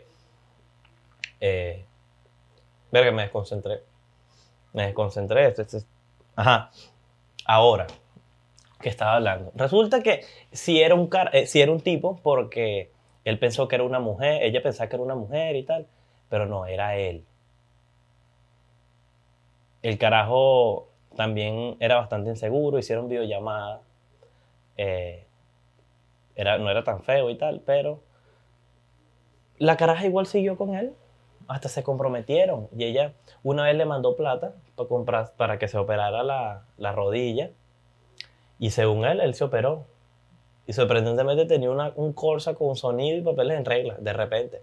Eh, 1.39 1.85
verga, 2.91 3.11
me 3.11 3.21
desconcentré. 3.21 3.81
Me 4.73 4.87
desconcentré. 4.87 5.55
Ajá. 6.35 6.69
Ahora 7.45 7.87
que 8.83 8.89
estaba 8.89 9.15
hablando. 9.15 9.51
Resulta 9.55 10.03
que 10.03 10.25
si 10.51 10.81
era 10.81 10.93
un, 10.93 11.09
eh, 11.31 11.47
si 11.47 11.61
era 11.61 11.71
un 11.71 11.81
tipo 11.81 12.19
porque 12.21 12.91
él 13.23 13.39
pensó 13.39 13.67
que 13.67 13.75
era 13.75 13.83
una 13.83 13.99
mujer, 13.99 14.43
ella 14.43 14.61
pensaba 14.61 14.89
que 14.89 14.97
era 14.97 15.03
una 15.03 15.15
mujer 15.15 15.55
y 15.55 15.63
tal, 15.63 15.87
pero 16.29 16.45
no, 16.45 16.67
era 16.67 16.97
él. 16.97 17.25
El 19.81 19.97
carajo 19.97 20.89
también 21.15 21.77
era 21.79 21.95
bastante 21.95 22.29
inseguro, 22.29 22.77
hicieron 22.77 23.07
videollamada. 23.07 23.81
Eh, 24.77 25.25
era, 26.35 26.57
no 26.57 26.69
era 26.69 26.83
tan 26.83 27.01
feo 27.03 27.29
y 27.29 27.37
tal, 27.37 27.61
pero 27.65 28.01
la 29.57 29.77
caraja 29.77 30.05
igual 30.05 30.25
siguió 30.27 30.57
con 30.57 30.75
él. 30.75 30.93
Hasta 31.47 31.69
se 31.69 31.83
comprometieron. 31.83 32.69
Y 32.75 32.85
ella 32.85 33.13
una 33.43 33.63
vez 33.63 33.75
le 33.75 33.85
mandó 33.85 34.15
plata 34.15 34.53
para, 34.75 34.89
comprar, 34.89 35.33
para 35.35 35.59
que 35.59 35.67
se 35.67 35.77
operara 35.77 36.23
la, 36.23 36.65
la 36.77 36.91
rodilla 36.93 37.51
y 38.59 38.69
según 38.71 39.05
él, 39.05 39.19
él 39.19 39.33
se 39.33 39.43
operó. 39.43 39.85
Y 40.65 40.73
sorprendentemente 40.73 41.45
tenía 41.45 41.69
un 41.69 42.13
Corsa 42.13 42.53
con 42.53 42.75
sonido 42.75 43.17
y 43.17 43.21
papeles 43.21 43.57
en 43.57 43.65
regla, 43.65 43.95
de 43.99 44.13
repente. 44.13 44.61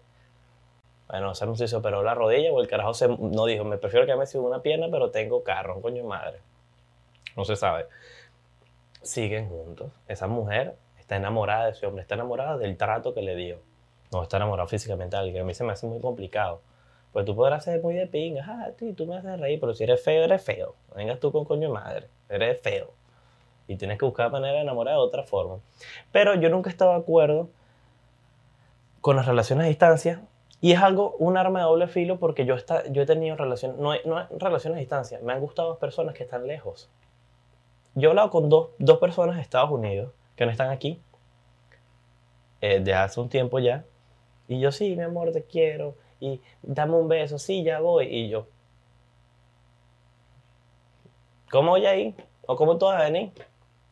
Bueno, 1.09 1.27
no 1.27 1.35
sé 1.35 1.47
si 1.57 1.69
se 1.69 1.77
operó 1.77 2.03
la 2.03 2.15
rodilla 2.15 2.53
o 2.53 2.61
el 2.61 2.69
carajo 2.69 2.95
se, 2.95 3.09
no 3.09 3.45
dijo, 3.45 3.65
me 3.65 3.77
prefiero 3.77 4.07
que 4.07 4.17
me 4.17 4.27
siga 4.27 4.45
una 4.45 4.63
pierna, 4.63 4.87
pero 4.91 5.11
tengo 5.11 5.43
carro, 5.43 5.81
coño 5.83 6.05
madre. 6.05 6.41
No 7.37 7.45
se 7.45 7.57
sabe. 7.57 7.87
Siguen 9.03 9.49
juntos. 9.49 9.91
Esa 10.07 10.27
mujer 10.29 10.77
está 10.99 11.17
enamorada 11.17 11.67
de 11.67 11.73
ese 11.73 11.87
hombre, 11.87 12.03
está 12.03 12.15
enamorada 12.15 12.57
del 12.57 12.77
trato 12.77 13.13
que 13.13 13.23
le 13.23 13.35
dio. 13.35 13.59
No 14.13 14.23
está 14.23 14.37
enamorada 14.37 14.69
físicamente 14.69 15.17
de 15.17 15.23
alguien. 15.23 15.43
A 15.43 15.45
mí 15.45 15.53
se 15.53 15.65
me 15.65 15.73
hace 15.73 15.87
muy 15.87 16.01
complicado. 16.01 16.63
Pues 17.13 17.27
tú 17.27 17.35
podrás 17.35 17.65
ser 17.65 17.83
muy 17.83 17.95
de 17.95 18.07
pinga, 18.07 18.45
ah, 18.47 18.71
tú, 18.79 18.95
tú 18.95 19.05
me 19.05 19.17
haces 19.17 19.39
reír, 19.41 19.59
pero 19.59 19.75
si 19.75 19.83
eres 19.83 20.03
feo, 20.03 20.23
eres 20.23 20.43
feo. 20.43 20.77
vengas 20.95 21.19
tú 21.19 21.33
con 21.33 21.45
coño 21.45 21.71
madre, 21.71 22.09
eres 22.29 22.61
feo 22.61 23.00
y 23.71 23.77
tienes 23.77 23.99
que 23.99 24.05
buscar 24.05 24.33
manera 24.33 24.55
de 24.55 24.63
enamorar 24.63 24.95
de 24.95 25.01
otra 25.01 25.23
forma. 25.23 25.61
Pero 26.11 26.35
yo 26.35 26.51
nunca 26.51 26.69
he 26.69 26.73
estado 26.73 26.91
de 26.91 26.99
acuerdo 26.99 27.51
con 29.01 29.15
las 29.15 29.27
relaciones 29.27 29.65
a 29.65 29.69
distancia 29.69 30.23
y 30.61 30.73
es 30.73 30.81
algo, 30.81 31.15
un 31.21 31.37
arma 31.37 31.61
de 31.61 31.67
doble 31.67 31.87
filo 31.87 32.19
porque 32.19 32.45
yo, 32.45 32.57
está, 32.57 32.83
yo 32.91 33.03
he 33.03 33.07
tenido 33.07 33.37
relaciones, 33.37 33.79
no, 33.79 33.93
no 34.05 34.27
relaciones 34.39 34.77
a 34.77 34.81
distancia, 34.81 35.21
me 35.23 35.33
han 35.33 35.41
gustado 35.41 35.79
personas 35.79 36.17
que 36.17 36.25
están 36.25 36.49
lejos. 36.49 36.91
Yo 37.95 38.09
he 38.09 38.11
hablado 38.11 38.31
con 38.31 38.49
dos, 38.49 38.71
dos 38.79 38.99
personas 38.99 39.37
de 39.37 39.43
Estados 39.43 39.71
Unidos 39.71 40.13
que 40.35 40.47
no 40.47 40.51
están 40.51 40.71
aquí, 40.71 41.01
eh, 42.61 42.81
de 42.81 42.93
hace 42.93 43.21
un 43.21 43.29
tiempo 43.29 43.61
ya, 43.61 43.85
y 44.49 44.59
yo 44.59 44.73
sí, 44.73 44.97
mi 44.97 45.05
amor, 45.05 45.31
te 45.31 45.45
quiero, 45.45 45.95
y 46.19 46.41
dame 46.63 46.95
un 46.95 47.07
beso, 47.07 47.39
sí, 47.39 47.63
ya 47.63 47.79
voy, 47.79 48.07
y 48.07 48.29
yo, 48.29 48.49
¿cómo 51.53 51.71
voy 51.71 51.87
a 51.87 51.95
ir? 51.95 52.15
¿O 52.47 52.57
cómo 52.57 52.77
tú 52.77 52.87
vas 52.87 53.01
a 53.01 53.05
venir? 53.05 53.31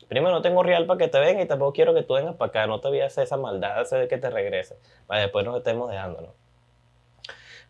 Primero, 0.08 0.34
no 0.34 0.42
tengo 0.42 0.62
real 0.62 0.86
para 0.86 0.98
que 0.98 1.08
te 1.08 1.20
venga 1.20 1.42
y 1.42 1.46
tampoco 1.46 1.74
quiero 1.74 1.94
que 1.94 2.02
tú 2.02 2.14
vengas 2.14 2.34
para 2.34 2.48
acá. 2.48 2.66
No 2.66 2.80
te 2.80 2.88
voy 2.88 3.00
a 3.00 3.06
hacer 3.06 3.24
esa 3.24 3.36
maldad, 3.36 3.78
hacer 3.78 4.08
que 4.08 4.16
te 4.16 4.30
regrese. 4.30 4.76
Para 5.06 5.20
después 5.20 5.44
nos 5.44 5.56
estemos 5.58 5.90
dejando, 5.90 6.34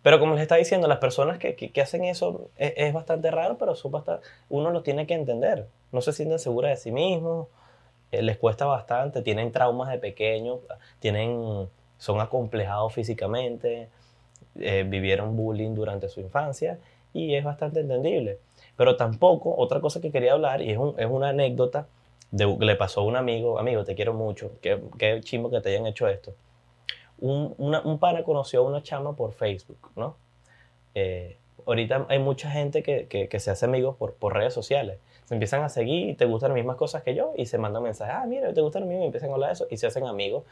Pero 0.02 0.20
como 0.20 0.34
les 0.34 0.42
está 0.42 0.54
diciendo, 0.54 0.86
las 0.86 0.98
personas 0.98 1.38
que, 1.38 1.56
que, 1.56 1.80
hacen 1.80 2.04
eso 2.04 2.50
es, 2.56 2.92
bastante 2.92 3.30
raro, 3.32 3.58
pero 3.58 3.74
uno 4.48 4.70
lo 4.70 4.82
tiene 4.82 5.06
que 5.06 5.14
entender. 5.14 5.66
No 5.90 6.00
se 6.00 6.12
sienten 6.12 6.38
seguras 6.38 6.70
de 6.70 6.76
sí 6.76 6.92
mismos, 6.92 7.48
eh, 8.12 8.22
les 8.22 8.38
cuesta 8.38 8.66
bastante, 8.66 9.22
tienen 9.22 9.50
traumas 9.50 9.90
de 9.90 9.98
pequeño, 9.98 10.60
tienen, 11.00 11.68
son 11.98 12.20
acomplejados 12.20 12.94
físicamente, 12.94 13.88
eh, 14.60 14.84
vivieron 14.86 15.36
bullying 15.36 15.74
durante 15.74 16.08
su 16.08 16.20
infancia 16.20 16.78
y 17.12 17.34
es 17.34 17.42
bastante 17.42 17.80
entendible. 17.80 18.38
Pero 18.76 18.96
tampoco, 18.96 19.56
otra 19.56 19.80
cosa 19.80 20.00
que 20.00 20.12
quería 20.12 20.34
hablar, 20.34 20.62
y 20.62 20.70
es, 20.70 20.78
un, 20.78 20.94
es 20.98 21.06
una 21.06 21.30
anécdota 21.30 21.88
le 22.30 22.76
pasó 22.76 23.00
a 23.00 23.04
un 23.04 23.16
amigo, 23.16 23.58
amigo, 23.58 23.84
te 23.84 23.94
quiero 23.94 24.12
mucho, 24.12 24.52
qué, 24.60 24.82
qué 24.98 25.20
chimbo 25.22 25.50
que 25.50 25.60
te 25.60 25.70
hayan 25.70 25.86
hecho 25.86 26.08
esto. 26.08 26.34
Un, 27.18 27.54
una, 27.58 27.80
un 27.80 27.98
pana 27.98 28.22
conoció 28.22 28.60
a 28.60 28.62
una 28.62 28.82
chama 28.82 29.16
por 29.16 29.32
Facebook, 29.32 29.90
¿no? 29.96 30.16
Eh, 30.94 31.36
ahorita 31.66 32.06
hay 32.08 32.18
mucha 32.18 32.50
gente 32.50 32.82
que, 32.82 33.08
que, 33.08 33.28
que 33.28 33.40
se 33.40 33.50
hace 33.50 33.64
amigos 33.64 33.96
por, 33.96 34.14
por 34.14 34.34
redes 34.34 34.54
sociales. 34.54 34.98
Se 35.24 35.34
empiezan 35.34 35.62
a 35.62 35.68
seguir 35.68 36.08
y 36.08 36.14
te 36.14 36.24
gustan 36.24 36.50
las 36.50 36.56
mismas 36.56 36.76
cosas 36.76 37.02
que 37.02 37.14
yo 37.14 37.32
y 37.36 37.46
se 37.46 37.58
mandan 37.58 37.82
mensajes, 37.82 38.14
ah, 38.16 38.24
mira, 38.26 38.52
te 38.52 38.60
gustan 38.60 38.82
lo 38.82 38.88
mismo 38.88 39.02
y 39.02 39.06
empiezan 39.06 39.30
a 39.30 39.34
hablar 39.34 39.50
de 39.50 39.54
eso 39.54 39.66
y 39.70 39.76
se 39.76 39.86
hacen 39.86 40.06
amigos 40.06 40.44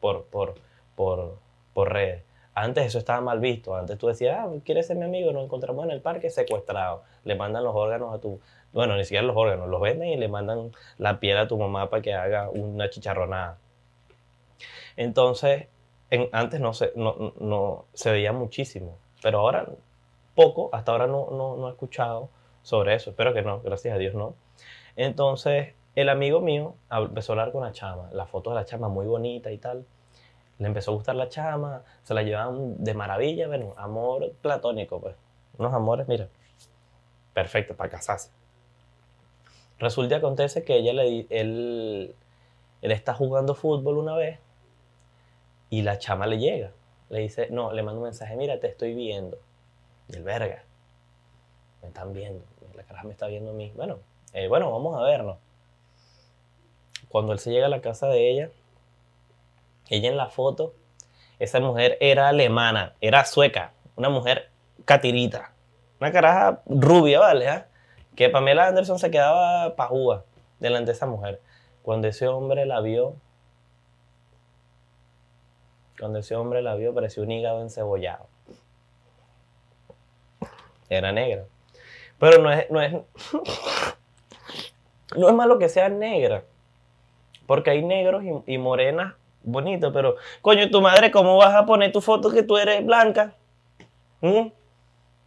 por, 0.00 0.24
por, 0.24 0.54
por, 0.94 1.38
por 1.74 1.92
redes. 1.92 2.22
Antes 2.54 2.86
eso 2.86 2.98
estaba 2.98 3.20
mal 3.20 3.38
visto. 3.38 3.76
Antes 3.76 3.98
tú 3.98 4.06
decías, 4.06 4.38
ah, 4.40 4.50
¿quieres 4.64 4.86
ser 4.86 4.96
mi 4.96 5.04
amigo? 5.04 5.30
Nos 5.32 5.44
encontramos 5.44 5.84
en 5.84 5.90
el 5.90 6.00
parque 6.00 6.30
secuestrado. 6.30 7.02
Le 7.24 7.34
mandan 7.34 7.62
los 7.64 7.74
órganos 7.74 8.14
a 8.14 8.18
tu... 8.18 8.40
Bueno, 8.72 8.96
ni 8.96 9.04
siquiera 9.04 9.24
los 9.24 9.36
órganos, 9.36 9.68
los 9.68 9.80
venden 9.80 10.08
y 10.08 10.16
le 10.16 10.28
mandan 10.28 10.72
la 10.98 11.18
piel 11.18 11.38
a 11.38 11.48
tu 11.48 11.56
mamá 11.56 11.88
para 11.88 12.02
que 12.02 12.14
haga 12.14 12.50
una 12.50 12.90
chicharronada. 12.90 13.58
Entonces, 14.96 15.68
en, 16.10 16.28
antes 16.32 16.60
no 16.60 16.72
se, 16.74 16.92
no, 16.94 17.32
no, 17.40 17.84
se 17.94 18.10
veía 18.10 18.32
muchísimo, 18.32 18.98
pero 19.22 19.40
ahora 19.40 19.66
poco, 20.34 20.70
hasta 20.72 20.92
ahora 20.92 21.06
no, 21.06 21.28
no, 21.30 21.56
no 21.56 21.68
he 21.68 21.70
escuchado 21.70 22.28
sobre 22.62 22.94
eso. 22.94 23.10
Espero 23.10 23.32
que 23.34 23.42
no, 23.42 23.60
gracias 23.60 23.94
a 23.94 23.98
Dios 23.98 24.14
no. 24.14 24.34
Entonces, 24.96 25.74
el 25.94 26.08
amigo 26.08 26.40
mío 26.40 26.74
empezó 26.90 27.32
a 27.32 27.34
hablar 27.34 27.52
con 27.52 27.64
la 27.64 27.72
chama, 27.72 28.10
la 28.12 28.26
foto 28.26 28.50
de 28.50 28.56
la 28.56 28.64
chama 28.64 28.88
muy 28.88 29.06
bonita 29.06 29.50
y 29.50 29.58
tal. 29.58 29.86
Le 30.58 30.66
empezó 30.66 30.90
a 30.90 30.94
gustar 30.94 31.16
la 31.16 31.28
chama, 31.28 31.82
se 32.02 32.14
la 32.14 32.22
llevaban 32.22 32.82
de 32.82 32.94
maravilla, 32.94 33.46
bueno, 33.46 33.74
amor 33.76 34.32
platónico, 34.42 35.00
pues. 35.00 35.16
Unos 35.58 35.72
amores, 35.72 36.06
mira, 36.06 36.28
perfecto 37.32 37.74
para 37.74 37.90
casarse. 37.90 38.30
Resulta 39.78 40.14
y 40.14 40.18
acontece 40.18 40.64
que 40.64 40.76
ella 40.76 40.92
le, 40.92 41.26
él, 41.30 42.14
él 42.82 42.92
está 42.92 43.14
jugando 43.14 43.54
fútbol 43.54 43.98
una 43.98 44.16
vez 44.16 44.38
y 45.70 45.82
la 45.82 45.98
chama 45.98 46.26
le 46.26 46.38
llega. 46.38 46.72
Le 47.08 47.20
dice, 47.20 47.48
no, 47.50 47.72
le 47.72 47.82
manda 47.82 47.98
un 47.98 48.04
mensaje, 48.04 48.36
mira, 48.36 48.58
te 48.58 48.68
estoy 48.68 48.94
viendo. 48.94 49.38
Y 50.08 50.16
el 50.16 50.22
verga, 50.22 50.64
me 51.82 51.88
están 51.88 52.12
viendo, 52.12 52.44
la 52.74 52.82
cara 52.84 53.02
me 53.04 53.12
está 53.12 53.26
viendo 53.26 53.50
a 53.50 53.54
mí. 53.54 53.72
Bueno, 53.76 53.98
eh, 54.32 54.48
bueno, 54.48 54.70
vamos 54.70 54.98
a 54.98 55.02
vernos. 55.04 55.38
Cuando 57.08 57.32
él 57.32 57.38
se 57.38 57.50
llega 57.50 57.66
a 57.66 57.70
la 57.70 57.80
casa 57.80 58.08
de 58.08 58.30
ella, 58.30 58.50
ella 59.88 60.08
en 60.08 60.16
la 60.16 60.28
foto, 60.28 60.74
esa 61.38 61.60
mujer 61.60 61.96
era 62.00 62.28
alemana, 62.28 62.94
era 63.00 63.24
sueca, 63.24 63.72
una 63.94 64.08
mujer 64.08 64.50
catirita, 64.84 65.52
una 66.00 66.12
caraja 66.12 66.62
rubia, 66.66 67.20
¿vale? 67.20 67.48
¿Ah? 67.48 67.68
Que 68.16 68.30
Pamela 68.30 68.66
Anderson 68.66 68.98
se 68.98 69.10
quedaba 69.10 69.76
pajúa 69.76 70.24
delante 70.58 70.86
de 70.86 70.92
esa 70.92 71.06
mujer. 71.06 71.40
Cuando 71.82 72.08
ese 72.08 72.26
hombre 72.26 72.66
la 72.66 72.80
vio, 72.80 73.14
cuando 75.98 76.18
ese 76.18 76.34
hombre 76.34 76.62
la 76.62 76.74
vio, 76.74 76.94
pareció 76.94 77.22
un 77.22 77.30
hígado 77.30 77.62
encebollado. 77.62 78.26
Era 80.88 81.12
negra. 81.12 81.44
Pero 82.18 82.42
no 82.42 82.50
es, 82.50 82.70
no 82.70 82.80
es, 82.80 82.92
no 85.16 85.28
es 85.28 85.34
malo 85.34 85.58
que 85.58 85.68
sea 85.68 85.88
negra. 85.88 86.44
Porque 87.46 87.70
hay 87.70 87.82
negros 87.82 88.24
y, 88.46 88.58
morenas 88.58 89.14
bonitos, 89.42 89.92
pero 89.92 90.16
coño, 90.42 90.68
tu 90.70 90.80
madre, 90.80 91.12
¿cómo 91.12 91.36
vas 91.36 91.54
a 91.54 91.66
poner 91.66 91.92
tu 91.92 92.00
foto 92.00 92.32
que 92.32 92.42
tú 92.42 92.56
eres 92.56 92.84
blanca? 92.84 93.34
¿Mm? 94.20 94.48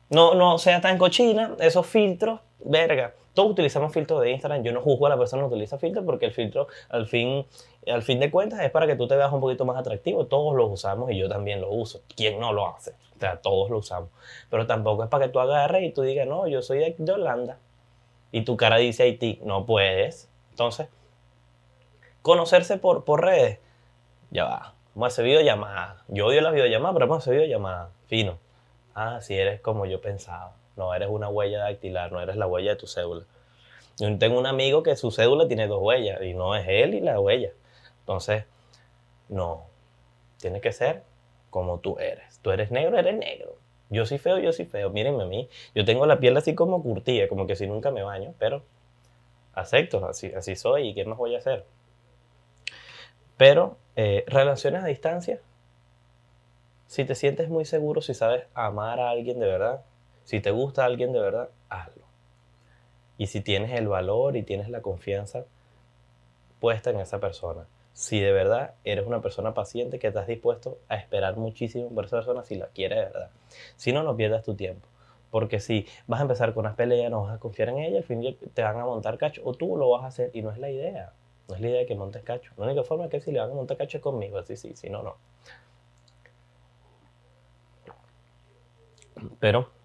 No, 0.09 0.33
no 0.33 0.57
sea 0.57 0.81
tan 0.81 0.97
cochina, 0.97 1.55
esos 1.59 1.87
filtros, 1.87 2.41
verga. 2.59 3.13
Todos 3.33 3.51
utilizamos 3.51 3.93
filtros 3.93 4.21
de 4.21 4.31
Instagram. 4.31 4.63
Yo 4.63 4.71
no 4.71 4.81
juzgo 4.81 5.07
a 5.07 5.09
la 5.09 5.17
persona 5.17 5.43
que 5.43 5.49
utiliza 5.49 5.77
filtros 5.77 6.05
porque 6.05 6.25
el 6.25 6.31
filtro, 6.31 6.67
al 6.89 7.07
fin, 7.07 7.45
al 7.87 8.03
fin 8.03 8.19
de 8.19 8.29
cuentas, 8.29 8.59
es 8.61 8.71
para 8.71 8.87
que 8.87 8.95
tú 8.95 9.07
te 9.07 9.15
veas 9.15 9.31
un 9.31 9.39
poquito 9.39 9.65
más 9.65 9.77
atractivo. 9.77 10.25
Todos 10.25 10.55
lo 10.55 10.67
usamos 10.67 11.11
y 11.11 11.17
yo 11.17 11.29
también 11.29 11.61
lo 11.61 11.71
uso. 11.71 12.01
¿Quién 12.15 12.39
no 12.39 12.53
lo 12.53 12.67
hace? 12.67 12.91
O 13.15 13.19
sea, 13.19 13.37
todos 13.37 13.69
lo 13.69 13.77
usamos. 13.77 14.09
Pero 14.49 14.67
tampoco 14.67 15.03
es 15.03 15.09
para 15.09 15.25
que 15.25 15.31
tú 15.31 15.39
agarres 15.39 15.83
y 15.83 15.91
tú 15.91 16.01
digas, 16.01 16.27
no, 16.27 16.47
yo 16.47 16.61
soy 16.61 16.79
de, 16.79 16.95
de 16.97 17.11
Holanda. 17.11 17.57
Y 18.31 18.43
tu 18.43 18.57
cara 18.57 18.77
dice 18.77 19.03
Haití. 19.03 19.39
No 19.43 19.65
puedes. 19.65 20.29
Entonces, 20.51 20.89
conocerse 22.21 22.77
por, 22.77 23.05
por 23.05 23.23
redes, 23.23 23.59
ya 24.31 24.43
va. 24.45 24.73
Vamos 24.93 25.05
a 25.05 25.07
hacer 25.07 25.25
videollamadas. 25.25 26.03
Yo 26.07 26.27
odio 26.27 26.41
las 26.41 26.53
videollamadas, 26.53 26.93
pero 26.93 27.07
vamos 27.07 27.21
a 27.21 27.23
hacer 27.23 27.35
videollamadas. 27.35 27.89
Fino. 28.07 28.37
Ah, 28.93 29.21
si 29.21 29.35
eres 29.35 29.61
como 29.61 29.85
yo 29.85 30.01
pensaba. 30.01 30.58
No 30.79 30.93
eres 30.93 31.09
una 31.09 31.27
huella 31.27 31.59
dactilar, 31.59 32.09
no 32.13 32.21
eres 32.21 32.37
la 32.37 32.47
huella 32.47 32.71
de 32.71 32.75
tu 32.77 32.87
cédula. 32.87 33.25
Yo 33.97 34.17
tengo 34.17 34.39
un 34.39 34.45
amigo 34.45 34.81
que 34.81 34.95
su 34.95 35.11
cédula 35.11 35.45
tiene 35.45 35.67
dos 35.67 35.81
huellas 35.81 36.21
y 36.21 36.33
no 36.33 36.55
es 36.55 36.65
él 36.69 36.93
y 36.93 37.01
la 37.01 37.19
huella. 37.19 37.51
Entonces, 37.99 38.45
no. 39.27 39.65
Tiene 40.39 40.61
que 40.61 40.71
ser 40.71 41.03
como 41.49 41.79
tú 41.79 41.99
eres. 41.99 42.39
Tú 42.41 42.51
eres 42.51 42.71
negro, 42.71 42.97
eres 42.97 43.17
negro. 43.17 43.57
Yo 43.89 44.05
soy 44.05 44.19
feo, 44.19 44.39
yo 44.39 44.53
soy 44.53 44.67
feo. 44.67 44.89
Mírenme 44.89 45.23
a 45.23 45.25
mí. 45.25 45.49
Yo 45.75 45.83
tengo 45.83 46.05
la 46.05 46.21
piel 46.21 46.37
así 46.37 46.55
como 46.55 46.81
curtida, 46.81 47.27
como 47.27 47.45
que 47.45 47.57
si 47.57 47.67
nunca 47.67 47.91
me 47.91 48.01
baño, 48.01 48.33
pero 48.39 48.63
acepto, 49.53 50.05
así, 50.05 50.31
así 50.33 50.55
soy 50.55 50.87
y 50.87 50.93
qué 50.93 51.03
más 51.03 51.17
voy 51.17 51.35
a 51.35 51.39
hacer. 51.39 51.65
Pero 53.35 53.75
eh, 53.97 54.23
relaciones 54.27 54.81
a 54.81 54.87
distancia, 54.87 55.41
si 56.87 57.03
te 57.03 57.15
sientes 57.15 57.49
muy 57.49 57.65
seguro, 57.65 58.01
si 58.01 58.13
sabes 58.13 58.45
amar 58.53 59.01
a 59.01 59.09
alguien 59.09 59.41
de 59.41 59.45
verdad, 59.45 59.83
si 60.29 60.41
te 60.41 60.51
gusta 60.51 60.85
alguien 60.85 61.11
de 61.11 61.19
verdad, 61.19 61.49
hazlo. 61.69 62.03
Y 63.17 63.25
si 63.25 63.41
tienes 63.41 63.71
el 63.71 63.87
valor 63.87 64.37
y 64.37 64.43
tienes 64.43 64.69
la 64.69 64.83
confianza 64.83 65.45
puesta 66.59 66.91
en 66.91 66.99
esa 66.99 67.19
persona. 67.19 67.65
Si 67.93 68.19
de 68.19 68.31
verdad 68.31 68.75
eres 68.83 69.07
una 69.07 69.23
persona 69.23 69.55
paciente 69.55 69.97
que 69.97 70.05
estás 70.05 70.27
dispuesto 70.27 70.77
a 70.87 70.97
esperar 70.97 71.35
muchísimo 71.35 71.89
por 71.89 72.05
esa 72.05 72.17
persona 72.17 72.43
si 72.43 72.53
la 72.53 72.67
quiere 72.67 72.97
de 72.97 73.05
verdad. 73.05 73.31
Si 73.75 73.91
no, 73.91 74.03
no 74.03 74.15
pierdas 74.15 74.43
tu 74.43 74.53
tiempo. 74.53 74.87
Porque 75.31 75.59
si 75.59 75.87
vas 76.05 76.19
a 76.19 76.21
empezar 76.25 76.53
con 76.53 76.67
una 76.67 76.75
pelea, 76.75 77.09
no 77.09 77.23
vas 77.23 77.35
a 77.35 77.39
confiar 77.39 77.69
en 77.69 77.79
ella, 77.79 77.97
al 77.97 78.03
fin 78.03 78.37
te 78.53 78.61
van 78.61 78.77
a 78.77 78.85
montar 78.85 79.17
cacho 79.17 79.41
o 79.43 79.55
tú 79.55 79.77
lo 79.77 79.89
vas 79.89 80.03
a 80.03 80.07
hacer 80.09 80.29
y 80.35 80.43
no 80.43 80.51
es 80.51 80.59
la 80.59 80.69
idea. 80.69 81.11
No 81.47 81.55
es 81.55 81.61
la 81.61 81.69
idea 81.69 81.79
de 81.79 81.85
que 81.87 81.95
montes 81.95 82.21
cacho. 82.21 82.51
La 82.55 82.65
única 82.65 82.83
forma 82.83 83.05
es 83.05 83.09
que 83.09 83.19
si 83.19 83.31
le 83.31 83.39
van 83.39 83.49
a 83.49 83.55
montar 83.55 83.77
cacho 83.77 83.97
es 83.97 84.03
conmigo, 84.03 84.37
así 84.37 84.55
sí, 84.57 84.75
si 84.75 84.91
no, 84.91 85.01
no. 85.01 85.15
Pero 89.39 89.78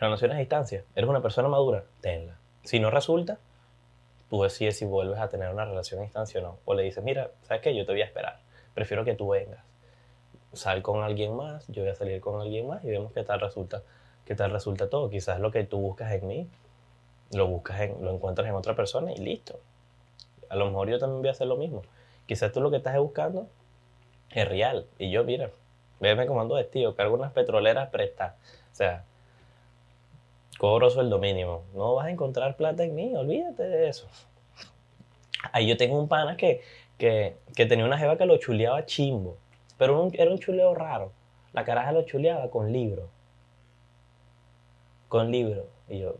relaciones 0.00 0.36
a 0.36 0.40
distancia, 0.40 0.84
eres 0.94 1.08
una 1.08 1.22
persona 1.22 1.48
madura, 1.48 1.84
tenla. 2.00 2.38
Si 2.62 2.80
no 2.80 2.90
resulta, 2.90 3.38
tú 4.28 4.42
decides 4.42 4.78
si 4.78 4.84
vuelves 4.84 5.18
a 5.18 5.28
tener 5.28 5.52
una 5.52 5.64
relación 5.64 6.00
a 6.00 6.04
distancia 6.04 6.40
o 6.40 6.42
no. 6.42 6.58
O 6.64 6.74
le 6.74 6.82
dices, 6.82 7.02
mira, 7.02 7.30
¿sabes 7.42 7.62
qué? 7.62 7.74
Yo 7.74 7.84
te 7.84 7.92
voy 7.92 8.02
a 8.02 8.04
esperar. 8.04 8.40
Prefiero 8.74 9.04
que 9.04 9.14
tú 9.14 9.28
vengas. 9.28 9.64
Sal 10.52 10.82
con 10.82 11.02
alguien 11.02 11.34
más, 11.36 11.66
yo 11.68 11.82
voy 11.82 11.90
a 11.90 11.94
salir 11.94 12.20
con 12.20 12.40
alguien 12.40 12.66
más 12.66 12.82
y 12.84 12.88
vemos 12.88 13.12
qué 13.12 13.22
tal 13.22 13.40
resulta, 13.40 13.82
qué 14.24 14.34
tal 14.34 14.50
resulta 14.50 14.88
todo. 14.88 15.10
Quizás 15.10 15.40
lo 15.40 15.50
que 15.50 15.64
tú 15.64 15.78
buscas 15.78 16.12
en 16.12 16.26
mí, 16.26 16.48
lo 17.32 17.46
buscas 17.46 17.80
en, 17.80 18.04
lo 18.04 18.12
encuentras 18.12 18.48
en 18.48 18.54
otra 18.54 18.74
persona 18.74 19.12
y 19.12 19.16
listo. 19.18 19.60
A 20.48 20.56
lo 20.56 20.66
mejor 20.66 20.88
yo 20.88 20.98
también 20.98 21.20
voy 21.20 21.28
a 21.28 21.32
hacer 21.32 21.46
lo 21.46 21.56
mismo. 21.56 21.82
Quizás 22.26 22.52
tú 22.52 22.60
lo 22.60 22.70
que 22.70 22.78
estás 22.78 22.96
buscando 22.98 23.48
es 24.30 24.48
real. 24.48 24.86
Y 24.98 25.10
yo, 25.10 25.24
mira, 25.24 25.50
véeme 26.00 26.26
como 26.26 26.40
ando 26.40 26.54
vestido, 26.56 26.94
cargo 26.94 27.14
unas 27.14 27.32
petroleras 27.32 27.90
prestas. 27.90 28.34
O 28.72 28.74
sea, 28.74 29.04
cobro 30.60 30.90
sueldo 30.90 31.18
mínimo. 31.18 31.64
No 31.72 31.94
vas 31.94 32.06
a 32.06 32.10
encontrar 32.10 32.54
plata 32.54 32.84
en 32.84 32.94
mí, 32.94 33.16
olvídate 33.16 33.62
de 33.62 33.88
eso. 33.88 34.06
Ahí 35.52 35.66
yo 35.66 35.78
tengo 35.78 35.98
un 35.98 36.06
pana 36.06 36.36
que, 36.36 36.60
que, 36.98 37.34
tenía 37.54 37.86
una 37.86 37.96
jeva 37.96 38.18
que 38.18 38.26
lo 38.26 38.36
chuleaba 38.36 38.84
chimbo, 38.84 39.38
pero 39.78 40.06
era 40.12 40.30
un 40.30 40.38
chuleo 40.38 40.74
raro. 40.74 41.12
La 41.54 41.64
caraja 41.64 41.92
lo 41.92 42.02
chuleaba 42.02 42.50
con 42.50 42.74
libro. 42.74 43.08
Con 45.08 45.30
libro. 45.32 45.66
Y 45.88 46.00
yo, 46.00 46.16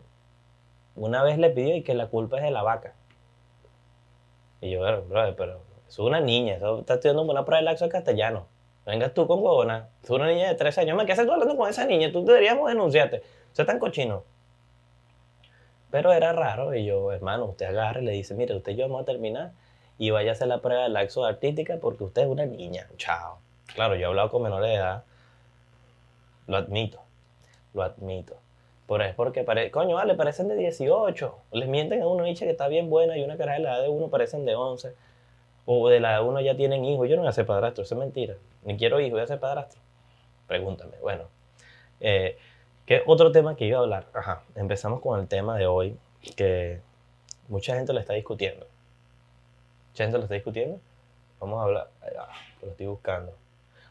una 0.97 1.23
vez 1.23 1.37
le 1.37 1.50
pidió 1.50 1.76
y 1.76 1.82
que 1.82 1.92
la 1.92 2.06
culpa 2.06 2.38
es 2.38 2.42
de 2.42 2.50
la 2.50 2.62
vaca. 2.62 2.94
Y 4.62 4.70
yo, 4.70 4.80
pero, 4.80 5.37
pero 5.37 5.61
es 5.87 5.99
una 5.99 6.20
niña, 6.23 6.54
está 6.54 6.94
estudiando 6.94 7.23
una 7.25 7.44
prueba 7.44 7.59
de 7.59 7.64
laxo 7.66 7.90
castellano. 7.90 8.47
Vengas 8.87 9.12
tú 9.12 9.26
con 9.26 9.40
huevona. 9.42 9.90
Es 10.02 10.09
una 10.09 10.26
niña 10.26 10.49
de 10.49 10.54
13 10.54 10.80
años. 10.80 11.04
¿Qué 11.04 11.12
haces 11.12 11.26
tú 11.26 11.32
hablando 11.32 11.56
con 11.59 11.68
esa 11.68 11.85
niña? 11.85 12.11
Tú 12.11 12.25
deberíamos 12.25 12.68
denunciarte. 12.68 13.23
Usted 13.49 13.64
es 13.64 13.66
tan 13.66 13.78
cochino. 13.78 14.25
Pero 15.90 16.12
era 16.12 16.32
raro 16.32 16.75
y 16.75 16.85
yo, 16.85 17.12
hermano, 17.12 17.47
usted 17.47 17.66
agarra 17.66 18.00
y 18.00 18.04
le 18.04 18.12
dice, 18.12 18.35
mire, 18.35 18.54
usted 18.54 18.73
y 18.73 18.76
yo 18.76 18.88
vamos 18.88 19.02
a 19.02 19.04
terminar 19.04 19.52
y 19.99 20.11
vaya 20.11 20.30
a 20.30 20.32
hacer 20.32 20.49
la 20.49 20.61
prueba 20.61 20.85
de 20.85 20.88
laxo 20.88 21.25
artística 21.25 21.78
porque 21.80 22.04
usted 22.04 22.23
es 22.23 22.28
una 22.28 22.47
niña. 22.47 22.88
Chao. 22.97 23.38
Claro, 23.75 23.97
yo 23.97 24.02
he 24.02 24.04
hablado 24.06 24.30
con 24.30 24.42
menores 24.42 24.70
de 24.70 24.76
edad. 24.76 25.04
Lo 26.47 26.56
admito. 26.56 27.00
Lo 27.75 27.82
admito. 27.82 28.37
Pero 28.88 29.04
es 29.04 29.14
porque, 29.14 29.44
pare... 29.44 29.70
coño, 29.70 29.97
vale, 29.97 30.14
parecen 30.14 30.49
de 30.49 30.56
18. 30.56 31.38
Les 31.52 31.68
mienten 31.68 32.02
a 32.02 32.09
uno, 32.09 32.25
dice 32.25 32.44
que 32.44 32.50
está 32.50 32.66
bien 32.66 32.90
buena 32.90 33.16
y 33.16 33.23
una 33.23 33.37
cara 33.37 33.52
de 33.52 33.61
la 33.61 33.75
edad 33.75 33.82
de 33.82 33.88
uno 33.88 34.09
parecen 34.09 34.44
de 34.44 34.54
11. 34.54 34.94
O 35.66 35.88
de 35.88 36.00
la 36.00 36.12
edad 36.12 36.23
de 36.23 36.28
uno 36.28 36.40
ya 36.40 36.56
tienen 36.56 36.85
hijos. 36.85 37.09
Yo 37.09 37.16
no 37.16 37.23
voy 37.23 37.28
a 37.28 37.32
ser 37.32 37.47
padrastro, 37.47 37.85
eso 37.85 37.94
es 37.94 37.99
mentira. 38.00 38.35
Ni 38.64 38.76
quiero 38.76 38.99
hijos, 39.00 39.12
voy 39.12 39.20
a 39.20 39.26
ser 39.26 39.38
padrastro. 39.38 39.80
Pregúntame. 40.49 40.97
Bueno. 41.00 41.25
Eh, 42.00 42.37
¿Qué 42.90 43.04
otro 43.06 43.30
tema 43.30 43.54
que 43.54 43.66
iba 43.66 43.78
a 43.78 43.82
hablar? 43.82 44.06
Ajá, 44.12 44.42
empezamos 44.56 45.00
con 45.00 45.20
el 45.20 45.28
tema 45.28 45.56
de 45.56 45.64
hoy 45.64 45.97
que 46.35 46.80
mucha 47.47 47.76
gente 47.76 47.92
lo 47.92 48.00
está 48.00 48.14
discutiendo. 48.14 48.66
Mucha 49.90 50.02
gente 50.02 50.18
lo 50.18 50.25
está 50.25 50.35
discutiendo. 50.35 50.80
Vamos 51.38 51.61
a 51.61 51.62
hablar. 51.66 51.90
lo 52.61 52.68
estoy 52.68 52.87
buscando. 52.87 53.32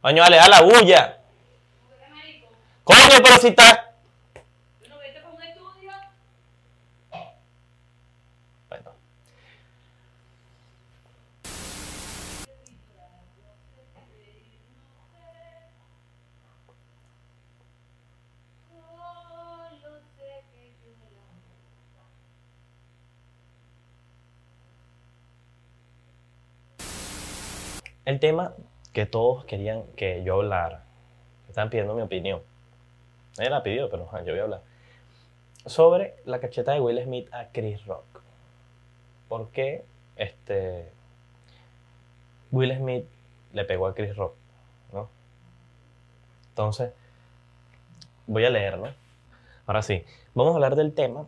Coño, 0.01 0.22
vale, 0.22 0.38
a 0.38 0.50
la 0.50 0.62
bulla. 0.63 1.18
Coño, 2.84 3.24
pero 3.24 3.38
si 3.38 3.48
está. 3.48 3.88
El 28.10 28.20
tema 28.20 28.56
que 28.92 29.06
todos 29.06 29.46
querían 29.46 29.84
que 29.96 30.24
yo 30.24 30.36
hablara, 30.36 30.84
están 31.48 31.70
pidiendo 31.70 31.94
mi 31.94 32.01
opinión. 32.01 32.42
Nadie 33.38 33.51
la 33.51 33.62
pidió, 33.62 33.88
pero 33.89 34.10
yo 34.25 34.32
voy 34.32 34.39
a 34.39 34.44
hablar. 34.44 34.62
Sobre 35.68 36.16
la 36.25 36.39
cacheta 36.39 36.74
de 36.74 36.80
Will 36.80 37.00
Smith 37.04 37.32
a 37.32 37.50
Chris 37.50 37.86
Rock. 37.86 38.04
¿Por 39.28 39.50
qué 39.51 39.84
este, 40.16 40.89
Will 42.51 42.75
Smith 42.75 43.06
le 43.54 43.63
pegó 43.66 43.86
a 43.86 43.94
Chris 43.94 44.16
Rock? 44.16 44.34
¿no? 44.92 45.08
Entonces, 46.50 46.92
voy 48.25 48.44
a 48.44 48.50
leer, 48.50 48.80
¿no? 48.80 48.88
Ahora 49.68 49.84
sí, 49.84 50.04
vamos 50.34 50.54
a 50.54 50.56
hablar 50.56 50.75
del 50.75 50.96
tema 50.96 51.28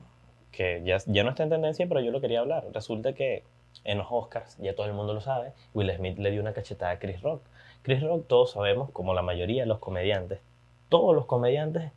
que 0.52 0.82
ya, 0.84 0.98
ya 1.06 1.24
no 1.24 1.30
está 1.30 1.44
en 1.44 1.50
tendencia, 1.50 1.86
pero 1.88 2.02
yo 2.02 2.10
lo 2.10 2.22
quería 2.22 2.40
hablar. 2.40 2.66
Resulta 2.74 3.14
que 3.14 3.44
en 3.84 3.98
los 3.98 4.08
Oscars, 4.10 4.58
ya 4.58 4.76
todo 4.76 4.86
el 4.86 4.94
mundo 4.94 5.14
lo 5.14 5.22
sabe, 5.22 5.54
Will 5.74 5.92
Smith 5.96 6.18
le 6.18 6.32
dio 6.32 6.42
una 6.42 6.54
cachetada 6.54 6.92
a 6.92 7.00
Chris 7.00 7.22
Rock. 7.22 7.42
Chris 7.82 8.02
Rock, 8.02 8.28
todos 8.28 8.52
sabemos, 8.52 8.92
como 8.92 9.14
la 9.14 9.22
mayoría 9.22 9.64
de 9.64 9.68
los 9.68 9.80
comediantes, 9.80 10.40
todos 10.90 11.16
los 11.16 11.26
comediantes, 11.26 11.92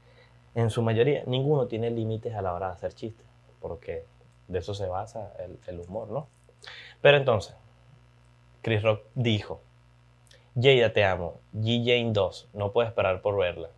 en 0.54 0.70
su 0.70 0.82
mayoría, 0.82 1.24
ninguno 1.26 1.66
tiene 1.66 1.90
límites 1.90 2.34
a 2.34 2.42
la 2.42 2.54
hora 2.54 2.68
de 2.68 2.72
hacer 2.74 2.94
chistes, 2.94 3.26
porque 3.60 4.04
de 4.48 4.58
eso 4.58 4.72
se 4.74 4.86
basa 4.86 5.32
el, 5.66 5.80
humor, 5.80 6.08
¿no? 6.08 6.28
Pero 7.00 7.16
entonces, 7.16 7.54
Chris 8.62 8.82
Rock 8.82 9.02
dijo, 9.14 9.60
Jada 10.54 10.92
te 10.92 11.04
amo, 11.04 11.40
G. 11.52 11.84
Jane 11.84 12.12
2, 12.12 12.50
no 12.54 12.72
puedo 12.72 12.88
esperar 12.88 13.20
por 13.20 13.36
verla. 13.36 13.68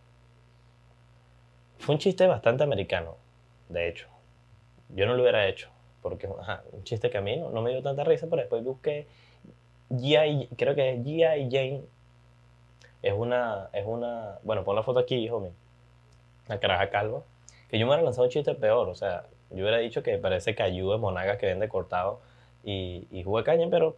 Fue 1.79 1.95
un 1.95 1.99
chiste 1.99 2.27
bastante 2.27 2.63
americano, 2.63 3.15
de 3.69 3.89
hecho. 3.89 4.07
Yo 4.89 5.05
no 5.07 5.15
lo 5.15 5.23
hubiera 5.23 5.47
hecho, 5.47 5.69
porque 6.09 6.27
ajá, 6.39 6.63
un 6.71 6.83
chiste 6.83 7.09
que 7.09 7.17
a 7.17 7.21
mí 7.21 7.37
no, 7.37 7.49
no 7.49 7.61
me 7.61 7.71
dio 7.71 7.81
tanta 7.81 8.03
risa, 8.03 8.27
pero 8.29 8.41
después 8.41 8.63
busqué 8.63 9.07
G.I. 9.89 10.49
creo 10.57 10.75
que 10.75 10.93
es 10.93 10.99
G.I. 10.99 11.49
Jane. 11.51 11.81
Es 13.01 13.13
una, 13.13 13.69
es 13.73 13.85
una, 13.85 14.39
bueno, 14.43 14.63
pon 14.63 14.75
la 14.75 14.83
foto 14.83 14.99
aquí, 14.99 15.15
hijo 15.15 15.39
mío. 15.39 15.53
La 16.47 16.59
caraja 16.59 16.89
calva. 16.89 17.21
Que 17.69 17.77
yo 17.77 17.85
me 17.85 17.91
hubiera 17.91 18.03
lanzado 18.03 18.25
un 18.25 18.31
chiste 18.31 18.55
peor, 18.55 18.89
o 18.89 18.95
sea, 18.95 19.25
yo 19.51 19.57
hubiera 19.57 19.77
dicho 19.77 20.03
que 20.03 20.17
parece 20.17 20.55
cayú 20.55 20.91
de 20.91 20.97
monagas 20.97 21.37
que 21.37 21.45
vende 21.45 21.67
cortado 21.69 22.21
y, 22.63 23.07
y 23.11 23.23
jugo 23.23 23.39
de 23.39 23.43
caña, 23.43 23.67
pero 23.69 23.97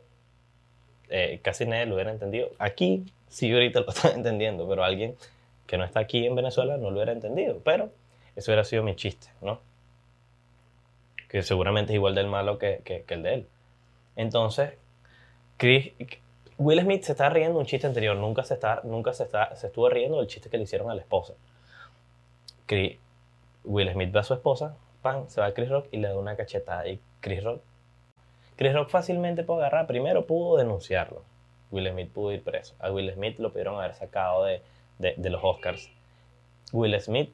eh, 1.10 1.40
casi 1.44 1.66
nadie 1.66 1.86
lo 1.86 1.96
hubiera 1.96 2.12
entendido. 2.12 2.50
Aquí 2.60 3.06
sí 3.28 3.52
ahorita 3.52 3.82
lo 3.82 3.90
están 3.94 4.18
entendiendo, 4.18 4.68
pero 4.68 4.84
alguien 4.84 5.16
que 5.68 5.78
no 5.78 5.84
está 5.84 6.00
aquí 6.00 6.26
en 6.26 6.36
Venezuela 6.36 6.78
no 6.78 6.90
lo 6.90 6.98
hubiera 6.98 7.12
entendido. 7.12 7.60
Pero 7.64 7.92
eso 8.36 8.52
hubiera 8.52 8.64
sido 8.64 8.84
mi 8.84 8.96
chiste, 8.96 9.28
¿no? 9.42 9.60
Que 11.30 11.44
seguramente 11.44 11.94
es 11.94 11.96
igual 11.96 12.16
del 12.16 12.28
malo 12.28 12.58
que, 12.58 12.82
que, 12.84 13.06
el 13.08 13.24
de 13.24 13.34
él. 13.34 13.48
Entonces, 14.16 14.74
Chris, 15.58 15.94
Will 16.58 16.82
Smith 16.82 17.04
se 17.04 17.14
está 17.14 17.30
riendo 17.30 17.54
de 17.54 17.60
un 17.60 17.66
chiste 17.66 17.88
anterior, 17.88 18.18
nunca 18.18 18.44
se, 18.44 18.56
está, 18.56 18.82
nunca 18.84 19.14
se, 19.14 19.24
está, 19.24 19.56
se 19.56 19.68
estuvo 19.68 19.90
riendo 19.90 20.18
del 20.18 20.28
chiste 20.28 20.50
que 20.50 20.58
le 20.58 20.64
hicieron 20.64 20.90
a 20.90 20.96
la 20.96 21.02
esposa. 21.02 21.34
Chris, 22.66 22.98
Will 23.64 23.92
Smith 23.92 24.12
ve 24.12 24.20
a 24.20 24.24
su 24.24 24.34
esposa, 24.34 24.76
pan, 25.02 25.30
se 25.30 25.40
va 25.40 25.48
a 25.48 25.54
Chris 25.54 25.70
Rock 25.70 25.88
y 25.92 25.98
le 25.98 26.10
da 26.10 26.18
una 26.18 26.36
cachetada. 26.36 26.88
Y 26.88 27.00
Chris 27.22 27.44
Rock, 27.44 27.62
Chris 28.56 28.74
Rock 28.74 28.90
fácilmente 28.90 29.44
pudo 29.44 29.60
agarrar, 29.60 29.88
primero 29.88 30.26
pudo 30.26 30.58
denunciarlo. 30.58 31.24
Will 31.72 31.88
Smith 31.92 32.12
pudo 32.12 32.34
ir 32.34 32.44
preso. 32.44 32.76
A 32.80 32.92
Will 32.92 33.12
Smith 33.14 33.40
lo 33.40 33.52
pudieron 33.52 33.76
haber 33.76 33.94
sacado 33.94 34.44
de, 34.46 34.62
de, 34.98 35.14
de 35.16 35.30
los 35.30 35.42
Oscars. 35.44 35.90
Will 36.72 37.00
Smith 37.00 37.32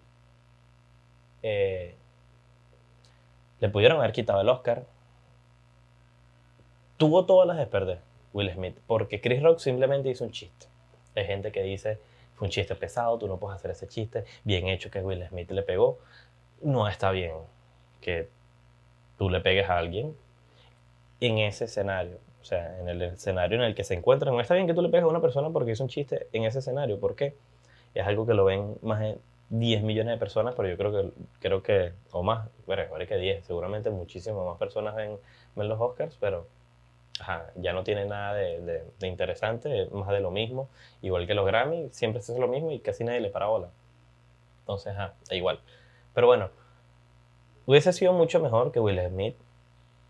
eh, 1.41 1.95
le 3.59 3.69
pudieron 3.69 3.99
haber 3.99 4.11
quitado 4.11 4.41
el 4.41 4.49
Oscar. 4.49 4.83
Tuvo 6.97 7.25
todas 7.25 7.47
las 7.47 7.57
de 7.57 7.99
Will 8.33 8.51
Smith, 8.51 8.77
porque 8.87 9.21
Chris 9.21 9.41
Rock 9.41 9.59
simplemente 9.59 10.09
hizo 10.09 10.23
un 10.23 10.31
chiste. 10.31 10.67
Hay 11.15 11.25
gente 11.25 11.51
que 11.51 11.63
dice, 11.63 11.99
fue 12.35 12.47
un 12.47 12.51
chiste 12.51 12.75
pesado, 12.75 13.17
tú 13.17 13.27
no 13.27 13.37
puedes 13.37 13.57
hacer 13.57 13.71
ese 13.71 13.87
chiste, 13.87 14.25
bien 14.43 14.67
hecho 14.67 14.91
que 14.91 15.01
Will 15.01 15.25
Smith 15.27 15.51
le 15.51 15.63
pegó. 15.63 15.99
No 16.61 16.87
está 16.87 17.11
bien 17.11 17.33
que 18.01 18.29
tú 19.17 19.29
le 19.29 19.39
pegues 19.39 19.69
a 19.69 19.77
alguien 19.77 20.15
en 21.19 21.37
ese 21.39 21.65
escenario. 21.65 22.17
O 22.41 22.45
sea, 22.45 22.79
en 22.79 22.87
el 22.87 23.01
escenario 23.01 23.57
en 23.57 23.63
el 23.63 23.73
que 23.73 23.83
se 23.83 23.95
encuentran. 23.95 24.33
No 24.33 24.41
está 24.41 24.53
bien 24.53 24.67
que 24.67 24.73
tú 24.73 24.81
le 24.81 24.89
pegues 24.89 25.05
a 25.05 25.07
una 25.07 25.21
persona 25.21 25.49
porque 25.49 25.71
hizo 25.71 25.83
un 25.83 25.89
chiste 25.89 26.27
en 26.31 26.43
ese 26.43 26.59
escenario. 26.59 26.99
¿Por 26.99 27.15
qué? 27.15 27.35
Es 27.93 28.05
algo 28.05 28.25
que 28.27 28.33
lo 28.33 28.45
ven 28.45 28.77
más 28.81 29.01
10 29.49 29.83
millones 29.83 30.13
de 30.13 30.17
personas, 30.17 30.55
pero 30.55 30.69
yo 30.69 30.77
creo 30.77 30.91
que, 30.91 31.11
creo 31.39 31.63
que 31.63 31.93
o 32.11 32.23
más, 32.23 32.49
bueno, 32.65 32.83
que 33.07 33.17
10, 33.17 33.45
seguramente 33.45 33.89
muchísimas 33.89 34.45
más 34.45 34.57
personas 34.57 34.95
ven, 34.95 35.17
ven 35.55 35.69
los 35.69 35.79
Oscars, 35.79 36.17
pero 36.19 36.47
ajá, 37.19 37.51
ya 37.55 37.73
no 37.73 37.83
tiene 37.83 38.05
nada 38.05 38.33
de, 38.33 38.61
de, 38.99 39.07
interesante, 39.07 39.83
es 39.83 39.91
más 39.91 40.09
de 40.09 40.19
lo 40.19 40.31
mismo, 40.31 40.69
igual 41.01 41.27
que 41.27 41.33
los 41.33 41.45
Grammy, 41.45 41.89
siempre 41.91 42.21
se 42.21 42.31
hace 42.31 42.41
lo 42.41 42.47
mismo 42.47 42.71
y 42.71 42.79
casi 42.79 43.03
nadie 43.03 43.21
le 43.21 43.29
para 43.29 43.47
bola. 43.47 43.69
Entonces, 44.61 44.93
ajá, 44.93 45.13
da 45.29 45.35
igual. 45.35 45.59
Pero 46.13 46.27
bueno, 46.27 46.49
hubiese 47.65 47.93
sido 47.93 48.13
mucho 48.13 48.39
mejor 48.39 48.71
que 48.71 48.79
Will 48.79 48.99
Smith 49.07 49.35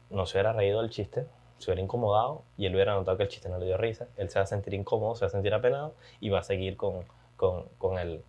no 0.09 0.25
se 0.25 0.37
hubiera 0.37 0.53
reído 0.53 0.81
del 0.81 0.91
chiste, 0.91 1.27
se 1.57 1.71
hubiera 1.71 1.81
incomodado 1.81 2.43
y 2.57 2.65
él 2.65 2.75
hubiera 2.75 2.93
notado 2.95 3.17
que 3.17 3.23
el 3.23 3.29
chiste 3.29 3.49
no 3.49 3.57
le 3.59 3.65
dio 3.65 3.77
risa, 3.77 4.07
él 4.17 4.29
se 4.29 4.39
va 4.39 4.43
a 4.43 4.47
sentir 4.47 4.73
incómodo, 4.73 5.15
se 5.15 5.25
va 5.25 5.27
a 5.27 5.31
sentir 5.31 5.53
apenado 5.53 5.93
y 6.19 6.29
va 6.29 6.39
a 6.39 6.43
seguir 6.43 6.77
con, 6.77 7.03
con, 7.35 7.65
con 7.77 7.97
el 7.97 8.23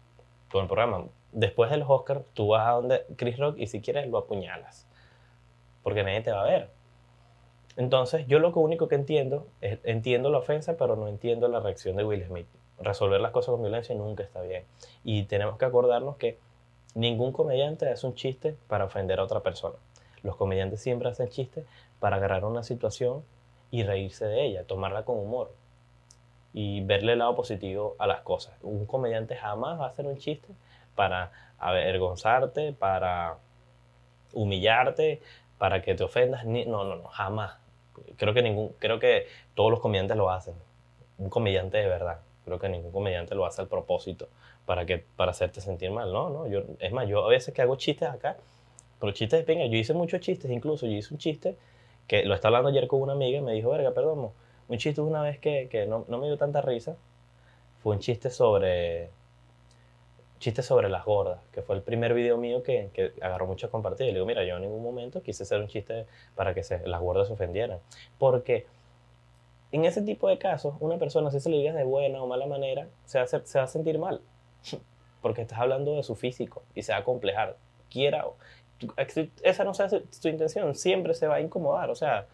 con 0.51 0.63
el 0.63 0.67
programa. 0.69 1.05
Después 1.33 1.71
de 1.71 1.77
los 1.77 1.89
Oscars, 1.91 2.23
tú 2.35 2.49
vas 2.49 2.67
a 2.67 2.73
donde 2.73 3.05
Chris 3.17 3.39
Rock 3.39 3.57
y 3.59 3.67
si 3.67 3.81
quieres 3.81 4.09
lo 4.09 4.19
apuñalas. 4.19 4.87
Porque 5.83 6.03
nadie 6.03 6.23
te 6.23 6.33
va 6.33 6.43
a 6.43 6.45
ver. 6.45 6.71
Entonces, 7.77 8.27
yo 8.27 8.39
lo 8.39 8.51
único 8.55 8.89
que 8.89 8.95
entiendo 8.95 9.47
es, 9.61 9.79
entiendo 9.85 10.31
la 10.31 10.39
ofensa, 10.39 10.77
pero 10.79 10.97
no 10.97 11.09
entiendo 11.09 11.49
la 11.49 11.61
reacción 11.61 11.97
de 11.97 12.05
Will 12.05 12.25
Smith. 12.25 12.47
Resolver 12.79 13.21
las 13.21 13.33
cosas 13.33 13.53
con 13.53 13.63
violencia 13.63 13.95
nunca 13.95 14.23
está 14.23 14.41
bien. 14.41 14.65
Y 15.05 15.25
tenemos 15.25 15.59
que 15.59 15.67
acordarnos 15.67 16.17
que 16.17 16.39
ningún 16.95 17.33
comediante 17.33 17.89
hace 17.89 18.07
un 18.07 18.15
chiste 18.15 18.57
para 18.69 18.85
ofender 18.87 19.21
a 19.21 19.25
otra 19.25 19.41
persona. 19.41 19.77
Los 20.23 20.37
comediantes 20.37 20.81
siempre 20.81 21.09
hacen 21.09 21.29
chistes 21.29 21.67
para 22.01 22.17
agarrar 22.17 22.45
una 22.45 22.63
situación 22.63 23.25
y 23.71 23.83
reírse 23.83 24.27
de 24.27 24.45
ella, 24.45 24.65
tomarla 24.65 25.05
con 25.05 25.19
humor 25.19 25.53
y 26.59 26.81
verle 26.81 27.13
el 27.13 27.19
lado 27.19 27.35
positivo 27.37 27.97
a 27.99 28.07
las 28.07 28.23
cosas. 28.23 28.55
Un 28.63 28.87
comediante 28.87 29.37
jamás 29.37 29.79
va 29.79 29.85
a 29.85 29.89
hacer 29.89 30.07
un 30.07 30.17
chiste 30.17 30.49
para 30.95 31.31
avergonzarte, 31.59 32.73
para 32.73 33.37
humillarte, 34.33 35.21
para 35.59 35.83
que 35.83 35.95
te 35.95 36.03
ofendas. 36.03 36.47
Ni, 36.47 36.65
no, 36.65 36.85
no, 36.85 36.97
no, 36.97 37.09
jamás. 37.09 37.59
Creo 38.17 38.33
que, 38.33 38.41
ningún, 38.41 38.71
creo 38.79 38.99
que 38.99 39.27
todos 39.55 39.71
los 39.71 39.81
comediantes 39.81 40.17
lo 40.17 40.31
hacen. 40.31 40.55
Un 41.19 41.29
comediante 41.29 41.77
de 41.77 41.89
verdad. 41.89 42.21
Creo 42.47 42.59
que 42.59 42.71
ningún 42.71 42.91
comediante 42.91 43.35
lo 43.35 43.45
hace 43.45 43.61
al 43.61 43.69
propósito 43.69 44.31
para, 44.65 44.87
que, 44.87 44.97
para 44.97 45.33
hacerte 45.33 45.61
sentir 45.61 45.91
mal. 45.91 46.11
No, 46.11 46.31
no. 46.31 46.47
Yo, 46.47 46.63
es 46.79 46.91
más, 46.91 47.07
yo 47.07 47.23
a 47.23 47.29
veces 47.29 47.53
que 47.53 47.61
hago 47.61 47.77
chistes 47.77 48.09
acá, 48.09 48.39
pero 48.99 49.13
chistes 49.13 49.41
de 49.41 49.45
pinga, 49.45 49.67
yo 49.67 49.77
hice 49.77 49.93
muchos 49.93 50.21
chistes, 50.21 50.51
incluso 50.51 50.87
yo 50.87 50.93
hice 50.93 51.13
un 51.13 51.19
chiste 51.19 51.59
que 52.07 52.25
lo 52.25 52.35
estaba 52.35 52.57
hablando 52.57 52.79
ayer 52.79 52.89
con 52.89 53.03
una 53.03 53.13
amiga 53.13 53.41
y 53.41 53.43
me 53.43 53.53
dijo, 53.53 53.69
verga, 53.69 53.91
perdón, 53.91 54.31
un 54.69 54.79
chiste 54.79 55.01
una 55.01 55.23
vez 55.23 55.39
que, 55.39 55.69
que 55.71 55.87
no, 55.87 56.05
no, 56.09 56.19
me 56.19 56.27
dio 56.27 56.37
tanta 56.37 56.61
risa. 56.61 56.97
Fue 57.83 57.95
un 57.95 58.01
chiste 58.01 58.31
sobre. 58.31 59.11
Chiste 60.39 60.63
sobre 60.63 60.91
las 60.91 61.05
gordas, 61.07 61.41
que 61.51 61.63
fue 61.63 61.77
el 61.77 61.83
primer 61.83 62.13
video 62.13 62.37
mío 62.37 62.63
que, 62.63 62.91
que 62.93 63.13
agarró 63.23 63.47
muchas 63.47 63.71
compartidas. 63.71 64.11
Y 64.11 64.13
le 64.13 64.19
digo, 64.19 64.27
mira, 64.27 64.45
yo 64.45 64.57
en 64.57 64.63
ningún 64.63 64.83
momento 64.83 65.23
quise 65.23 65.45
hacer 65.45 65.61
un 65.61 65.69
chiste 65.69 66.07
para 66.35 66.53
que 66.53 66.63
se, 66.63 66.87
las 66.87 67.01
gordas 67.01 67.29
se 67.29 67.33
ofendieran. 67.33 67.79
Porque 68.19 68.67
en 69.73 69.85
ese 69.85 70.03
tipo 70.03 70.29
de 70.29 70.39
casos, 70.39 70.75
una 70.81 70.99
persona, 70.99 71.31
si 71.31 71.41
se 71.41 71.49
lo 71.49 71.57
digas 71.57 71.75
de 71.75 71.85
buena 71.85 72.23
o 72.23 72.27
mala 72.27 72.47
manera, 72.47 72.89
se 73.07 73.19
va, 73.19 73.25
a, 73.25 73.27
se 73.27 73.59
va 73.59 73.65
a 73.65 73.69
sentir 73.69 73.99
mal. 73.99 74.21
Porque 75.23 75.43
estás 75.43 75.59
hablando 75.59 75.97
de 75.97 76.03
su 76.03 76.15
físico 76.17 76.63
y 76.75 76.83
se 76.83 76.93
va 76.93 76.99
a 76.99 77.05
complejar. 77.05 77.57
Quiera. 77.91 78.27
Esa 79.43 79.65
no 79.65 79.73
sea 79.73 79.89
su 79.89 80.29
intención, 80.29 80.75
siempre 80.75 81.15
se 81.15 81.27
va 81.27 81.37
a 81.37 81.41
incomodar. 81.41 81.89
O 81.91 81.95
sea, 81.95 82.27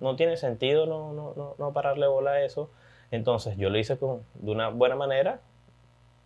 no 0.00 0.16
tiene 0.16 0.36
sentido 0.36 0.86
no, 0.86 1.12
no, 1.12 1.34
no, 1.36 1.54
no 1.58 1.72
pararle 1.72 2.06
bola 2.06 2.32
a 2.32 2.44
eso. 2.44 2.70
Entonces 3.10 3.56
yo 3.56 3.70
lo 3.70 3.78
hice 3.78 3.98
con, 3.98 4.22
de 4.34 4.50
una 4.50 4.68
buena 4.68 4.96
manera, 4.96 5.40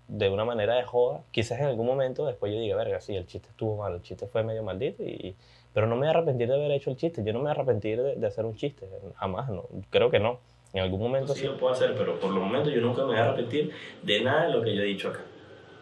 de 0.08 0.28
una 0.28 0.44
manera 0.44 0.74
de 0.74 0.82
joda. 0.82 1.22
Quizás 1.30 1.60
en 1.60 1.66
algún 1.66 1.86
momento 1.86 2.26
después 2.26 2.52
yo 2.52 2.58
diga, 2.58 2.76
verga, 2.76 3.00
sí, 3.00 3.16
el 3.16 3.26
chiste 3.26 3.48
estuvo 3.48 3.76
mal, 3.76 3.94
el 3.94 4.02
chiste 4.02 4.26
fue 4.26 4.42
medio 4.42 4.62
maldito, 4.62 5.02
y, 5.02 5.36
pero 5.72 5.86
no 5.86 5.94
me 5.94 6.00
voy 6.00 6.08
a 6.08 6.10
arrepentir 6.10 6.48
de 6.48 6.54
haber 6.54 6.72
hecho 6.72 6.90
el 6.90 6.96
chiste. 6.96 7.22
Yo 7.22 7.32
no 7.32 7.40
me 7.40 7.44
voy 7.44 7.48
a 7.50 7.52
arrepentir 7.52 8.00
de, 8.02 8.16
de 8.16 8.26
hacer 8.26 8.44
un 8.44 8.56
chiste, 8.56 8.88
jamás, 9.16 9.50
no, 9.50 9.66
creo 9.90 10.10
que 10.10 10.18
no. 10.18 10.38
En 10.72 10.82
algún 10.82 11.00
momento 11.00 11.34
sí 11.34 11.46
lo 11.46 11.56
puedo 11.56 11.72
hacer, 11.72 11.94
pero 11.96 12.18
por 12.20 12.30
el 12.30 12.38
momento 12.38 12.70
yo 12.70 12.80
nunca 12.80 13.02
me 13.02 13.08
voy 13.08 13.16
a 13.16 13.24
arrepentir 13.24 13.72
de 14.02 14.20
nada 14.22 14.46
de 14.46 14.52
lo 14.52 14.62
que 14.62 14.74
yo 14.74 14.82
he 14.82 14.86
dicho 14.86 15.08
acá. 15.08 15.20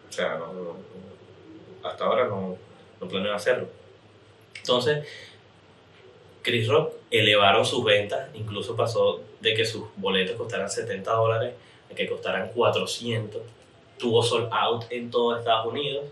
O 0.07 0.11
sea, 0.11 0.37
no, 0.37 0.51
no, 0.51 1.87
hasta 1.87 2.05
ahora 2.05 2.27
no, 2.27 2.55
no 2.99 3.07
planeo 3.07 3.33
hacerlo. 3.33 3.67
Entonces, 4.57 5.07
Chris 6.49 6.67
Rock 6.67 6.93
elevaron 7.11 7.63
sus 7.63 7.83
ventas, 7.83 8.27
incluso 8.33 8.75
pasó 8.75 9.21
de 9.39 9.53
que 9.53 9.65
sus 9.65 9.83
boletos 9.97 10.35
costaran 10.35 10.67
70 10.67 11.11
dólares 11.11 11.53
a 11.91 11.93
que 11.93 12.07
costaran 12.07 12.49
400. 12.49 13.39
Tuvo 13.99 14.23
sold 14.23 14.49
out 14.51 14.85
en 14.89 15.11
todo 15.11 15.37
Estados 15.37 15.67
Unidos. 15.67 16.05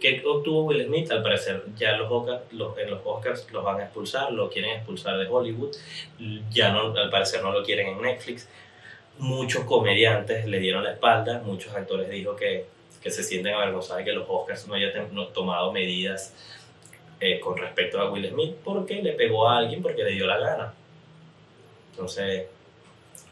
¿Qué 0.00 0.20
obtuvo 0.26 0.64
Will 0.64 0.84
Smith? 0.84 1.12
Al 1.12 1.22
parecer 1.22 1.62
ya 1.76 1.96
los, 1.96 2.10
Oscars, 2.10 2.52
los, 2.52 2.76
en 2.76 2.90
los 2.90 3.00
Oscars 3.04 3.46
los 3.52 3.62
van 3.62 3.78
a 3.78 3.84
expulsar, 3.84 4.32
lo 4.32 4.50
quieren 4.50 4.72
expulsar 4.72 5.16
de 5.16 5.28
Hollywood, 5.28 5.70
ya 6.50 6.72
no, 6.72 6.92
al 6.96 7.10
parecer 7.10 7.40
no 7.44 7.52
lo 7.52 7.62
quieren 7.62 7.86
en 7.86 8.02
Netflix. 8.02 8.48
muchos 9.18 9.62
comediantes 9.62 10.44
le 10.46 10.58
dieron 10.58 10.82
la 10.82 10.92
espalda, 10.92 11.40
muchos 11.44 11.72
actores 11.72 12.10
dijo 12.10 12.34
que, 12.34 12.66
que 13.00 13.10
se 13.12 13.22
sienten 13.22 13.54
avergonzados 13.54 13.98
de 13.98 14.04
que 14.06 14.12
los 14.12 14.26
Oscars 14.28 14.66
no 14.66 14.74
hayan 14.74 15.08
tomado 15.32 15.70
medidas 15.70 16.34
eh, 17.20 17.40
con 17.40 17.56
respecto 17.56 18.00
a 18.00 18.10
Will 18.10 18.28
Smith 18.28 18.56
porque 18.64 19.02
le 19.02 19.12
pegó 19.12 19.48
a 19.48 19.58
alguien 19.58 19.82
porque 19.82 20.04
le 20.04 20.12
dio 20.12 20.26
la 20.26 20.38
gana. 20.38 20.74
Entonces, 21.90 22.46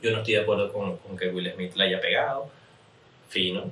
yo 0.02 0.10
no 0.10 0.18
estoy 0.18 0.34
de 0.34 0.40
acuerdo 0.40 0.72
con, 0.72 0.96
con 0.98 1.16
que 1.16 1.28
Will 1.28 1.52
Smith 1.52 1.74
le 1.76 1.84
haya 1.84 2.00
pegado. 2.00 2.48
Fino. 3.28 3.70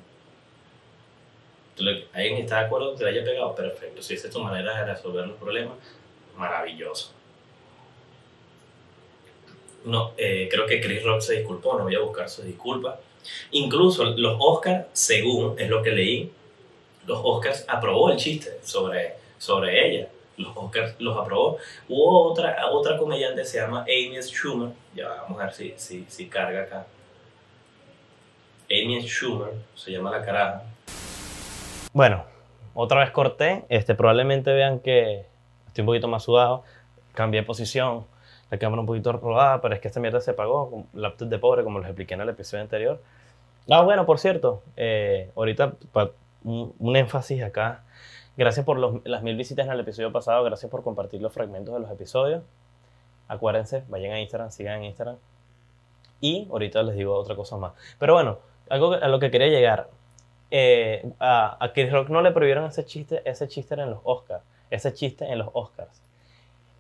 ¿Alguien 2.13 2.37
está 2.39 2.61
de 2.61 2.67
acuerdo 2.67 2.97
que 2.97 3.05
le 3.05 3.11
haya 3.11 3.25
pegado? 3.25 3.55
Perfecto. 3.55 4.03
Si 4.03 4.15
esa 4.15 4.29
es 4.29 4.33
tu 4.33 4.41
manera 4.41 4.79
de 4.79 4.93
resolver 4.93 5.27
los 5.27 5.37
problemas, 5.37 5.77
maravilloso. 6.37 7.13
No, 9.85 10.13
eh, 10.17 10.49
creo 10.51 10.67
que 10.67 10.81
Chris 10.81 11.03
Rock 11.03 11.21
se 11.21 11.35
disculpó, 11.35 11.77
no 11.77 11.85
voy 11.85 11.95
a 11.95 12.01
buscar 12.01 12.29
su 12.29 12.43
disculpa. 12.43 13.01
Incluso 13.51 14.05
los 14.05 14.37
Oscars, 14.39 14.87
según 14.93 15.59
es 15.59 15.69
lo 15.69 15.83
que 15.83 15.91
leí, 15.91 16.33
los 17.07 17.21
Oscars 17.23 17.65
aprobó 17.69 18.11
el 18.11 18.17
chiste 18.17 18.59
sobre, 18.63 19.17
sobre 19.45 19.87
ella. 19.87 20.09
Los 20.37 20.57
Oscars 20.57 21.01
los 21.01 21.17
aprobó. 21.17 21.59
Hubo 21.89 22.31
otra, 22.31 22.57
otra 22.73 22.97
comediante, 22.97 23.45
se 23.45 23.61
llama 23.61 23.83
Amy 23.83 24.21
Schumer. 24.21 24.71
Ya 24.95 25.09
vamos 25.09 25.41
a 25.41 25.45
ver 25.45 25.53
si, 25.53 25.75
si, 25.77 26.05
si 26.09 26.29
carga 26.29 26.63
acá. 26.63 26.87
Amy 28.71 29.01
Schumer, 29.03 29.53
se 29.75 29.93
llama 29.93 30.11
la 30.11 30.25
caraja. 30.25 30.63
Bueno, 31.93 32.25
otra 32.75 33.01
vez 33.01 33.11
corté. 33.11 33.65
Este, 33.69 33.95
probablemente 33.95 34.53
vean 34.53 34.81
que 34.81 35.27
estoy 35.69 35.83
un 35.83 35.87
poquito 35.87 36.09
más 36.09 36.25
sudado. 36.25 36.65
Cambié 37.15 37.43
de 37.43 37.47
posición 37.47 38.07
la 38.51 38.59
cámara 38.59 38.81
un 38.81 38.87
poquito 38.87 39.13
rodada, 39.13 39.61
pero 39.61 39.75
es 39.75 39.81
que 39.81 39.89
esta 39.89 40.01
mierda 40.01 40.21
se 40.21 40.33
apagó, 40.33 40.85
laptop 40.93 41.29
de 41.29 41.39
pobre, 41.39 41.65
como 41.65 41.79
les 41.79 41.89
expliqué 41.89 42.15
en 42.15 42.21
el 42.21 42.29
episodio 42.29 42.63
anterior. 42.63 43.01
Ah, 43.69 43.83
bueno, 43.83 44.05
por 44.07 44.19
cierto, 44.19 44.63
eh, 44.77 45.31
ahorita 45.35 45.75
un, 46.45 46.97
énfasis 46.97 47.43
acá. 47.43 47.83
Gracias 48.37 48.67
por 48.67 49.07
las 49.07 49.23
mil 49.23 49.37
visitas 49.37 49.65
en 49.65 49.73
el 49.73 49.81
episodio 49.81 50.11
pasado, 50.11 50.43
gracias 50.43 50.69
por 50.69 50.83
compartir 50.83 51.23
los 51.23 51.33
fragmentos 51.33 51.73
de 51.73 51.81
los 51.81 51.91
episodios. 51.91 52.43
Acuérdense, 53.29 53.85
vayan 53.89 54.13
a 54.13 54.21
Instagram, 54.21 54.51
sigan 54.51 54.79
en 54.79 54.85
Instagram. 54.85 55.17
Y 56.21 56.49
ahorita 56.51 56.83
les 56.83 56.97
digo 56.97 57.15
otra 57.15 57.37
cosa 57.37 57.57
más. 57.57 57.75
Pero 57.99 58.15
bueno, 58.15 58.39
algo 58.69 58.95
a 58.95 59.07
lo 59.07 59.21
que 59.21 59.31
quería 59.31 59.49
llegar. 59.49 59.89
Eh, 60.51 61.13
a, 61.21 61.65
a 61.65 61.73
Chris 61.73 61.93
Rock 61.93 62.09
no 62.09 62.23
le 62.23 62.33
prohibieron 62.33 62.65
ese 62.65 62.85
chiste, 62.85 63.23
ese 63.25 63.47
chiste 63.47 63.75
en 63.75 63.91
los 63.91 64.01
Oscars. 64.03 64.43
Ese 64.69 64.93
chiste 64.93 65.31
en 65.31 65.39
los 65.39 65.51
Oscars. 65.53 66.03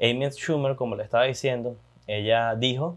Amy 0.00 0.28
Schumer, 0.30 0.74
como 0.74 0.96
le 0.96 1.04
estaba 1.04 1.24
diciendo, 1.24 1.76
ella 2.08 2.56
dijo 2.56 2.96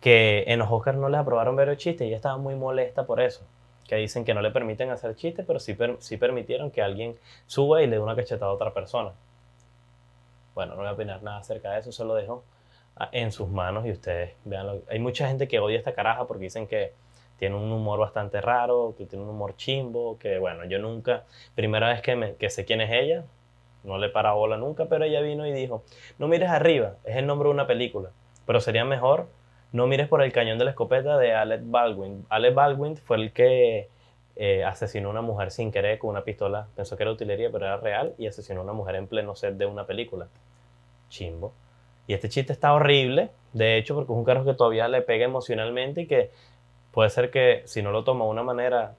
que 0.00 0.44
en 0.46 0.60
los 0.60 0.70
Oscars 0.70 0.96
no 0.96 1.08
les 1.08 1.18
aprobaron 1.18 1.56
ver 1.56 1.70
el 1.70 1.76
chiste 1.76 2.04
y 2.04 2.08
ella 2.08 2.16
estaba 2.16 2.36
muy 2.36 2.54
molesta 2.54 3.04
por 3.04 3.20
eso. 3.20 3.44
Que 3.88 3.96
dicen 3.96 4.24
que 4.24 4.34
no 4.34 4.42
le 4.42 4.50
permiten 4.50 4.90
hacer 4.90 5.14
chistes, 5.14 5.44
pero 5.46 5.60
sí, 5.60 5.76
sí 6.00 6.16
permitieron 6.16 6.70
que 6.70 6.82
alguien 6.82 7.16
suba 7.46 7.82
y 7.82 7.86
le 7.86 7.96
dé 7.96 8.02
una 8.02 8.16
cachetada 8.16 8.50
a 8.50 8.54
otra 8.54 8.74
persona. 8.74 9.12
Bueno, 10.54 10.72
no 10.72 10.78
voy 10.80 10.88
a 10.88 10.92
opinar 10.92 11.22
nada 11.22 11.38
acerca 11.38 11.72
de 11.72 11.80
eso, 11.80 11.92
se 11.92 12.04
lo 12.04 12.14
dejo 12.14 12.42
en 13.12 13.30
sus 13.30 13.48
manos 13.48 13.86
y 13.86 13.92
ustedes 13.92 14.34
vean. 14.44 14.80
Hay 14.88 14.98
mucha 14.98 15.28
gente 15.28 15.48
que 15.48 15.58
odia 15.60 15.78
esta 15.78 15.94
caraja 15.94 16.26
porque 16.26 16.44
dicen 16.44 16.66
que 16.66 16.94
tiene 17.38 17.54
un 17.54 17.70
humor 17.70 17.98
bastante 17.98 18.40
raro, 18.40 18.94
que 18.96 19.04
tiene 19.06 19.24
un 19.24 19.30
humor 19.30 19.56
chimbo, 19.56 20.18
que 20.18 20.38
bueno, 20.38 20.64
yo 20.64 20.78
nunca, 20.78 21.24
primera 21.54 21.88
vez 21.88 22.00
que, 22.00 22.16
me, 22.16 22.34
que 22.36 22.48
sé 22.48 22.64
quién 22.64 22.80
es 22.80 22.90
ella, 22.90 23.24
no 23.84 23.98
le 23.98 24.08
para 24.08 24.32
bola 24.32 24.56
nunca, 24.56 24.86
pero 24.86 25.04
ella 25.04 25.20
vino 25.20 25.46
y 25.46 25.52
dijo, 25.52 25.84
no 26.18 26.28
mires 26.28 26.48
arriba, 26.48 26.94
es 27.04 27.16
el 27.16 27.26
nombre 27.26 27.48
de 27.48 27.54
una 27.54 27.66
película, 27.66 28.10
pero 28.46 28.60
sería 28.60 28.84
mejor 28.84 29.28
no 29.72 29.86
mires 29.86 30.08
por 30.08 30.22
el 30.22 30.32
cañón 30.32 30.58
de 30.58 30.64
la 30.64 30.70
escopeta 30.70 31.18
de 31.18 31.34
Alec 31.34 31.62
Baldwin. 31.64 32.24
Alec 32.28 32.54
Baldwin 32.54 32.96
fue 32.96 33.16
el 33.16 33.32
que 33.32 33.88
eh, 34.36 34.64
asesinó 34.64 35.08
a 35.08 35.10
una 35.12 35.22
mujer 35.22 35.50
sin 35.50 35.72
querer 35.72 35.98
con 35.98 36.10
una 36.10 36.22
pistola, 36.22 36.68
pensó 36.76 36.96
que 36.96 37.02
era 37.02 37.12
utilería, 37.12 37.50
pero 37.50 37.66
era 37.66 37.76
real, 37.78 38.14
y 38.18 38.26
asesinó 38.26 38.60
a 38.60 38.64
una 38.64 38.72
mujer 38.72 38.96
en 38.96 39.06
pleno 39.06 39.34
set 39.34 39.54
de 39.56 39.66
una 39.66 39.86
película. 39.86 40.28
Chimbo. 41.08 41.52
Y 42.06 42.14
este 42.14 42.28
chiste 42.28 42.52
está 42.52 42.72
horrible, 42.72 43.30
de 43.52 43.78
hecho, 43.78 43.94
porque 43.94 44.12
es 44.12 44.18
un 44.18 44.24
carro 44.24 44.44
que 44.44 44.54
todavía 44.54 44.88
le 44.88 45.02
pega 45.02 45.24
emocionalmente 45.24 46.02
y 46.02 46.06
que 46.06 46.30
puede 46.92 47.10
ser 47.10 47.30
que 47.30 47.62
si 47.64 47.82
no 47.82 47.90
lo 47.90 48.04
toma 48.04 48.24
de 48.24 48.30
una 48.30 48.42
manera, 48.42 48.94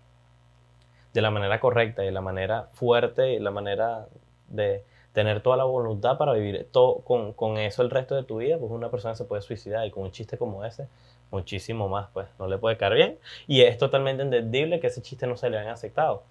de 1.13 1.21
la 1.21 1.31
manera 1.31 1.59
correcta 1.59 2.03
y 2.03 2.07
de 2.07 2.11
la 2.11 2.21
manera 2.21 2.69
fuerte 2.73 3.33
y 3.33 3.39
la 3.39 3.51
manera 3.51 4.07
de 4.49 4.83
tener 5.17 5.41
toda 5.41 5.57
la 5.57 5.63
voluntad 5.63 6.15
para 6.19 6.33
vivir 6.33 6.67
con, 6.71 7.33
con, 7.33 7.57
eso 7.57 7.81
el 7.81 7.89
resto 7.89 8.13
de 8.13 8.21
tu 8.21 8.37
vida, 8.37 8.59
pues 8.59 8.71
una 8.71 8.91
persona 8.91 9.15
se 9.15 9.25
puede 9.25 9.41
suicidar 9.41 9.83
y 9.87 9.89
con 9.89 10.03
un 10.03 10.11
chiste 10.11 10.37
como 10.37 10.63
ese, 10.63 10.87
muchísimo 11.31 11.89
más, 11.89 12.07
pues 12.13 12.27
no 12.37 12.45
le 12.45 12.59
puede 12.59 12.77
caer 12.77 12.93
bien. 12.93 13.17
Y 13.47 13.61
es 13.61 13.79
totalmente 13.79 14.21
entendible 14.21 14.79
que 14.79 14.85
ese 14.85 15.01
chiste 15.01 15.25
no 15.25 15.35
se 15.35 15.49
le 15.49 15.57
haya 15.57 15.71
aceptado. 15.71 16.21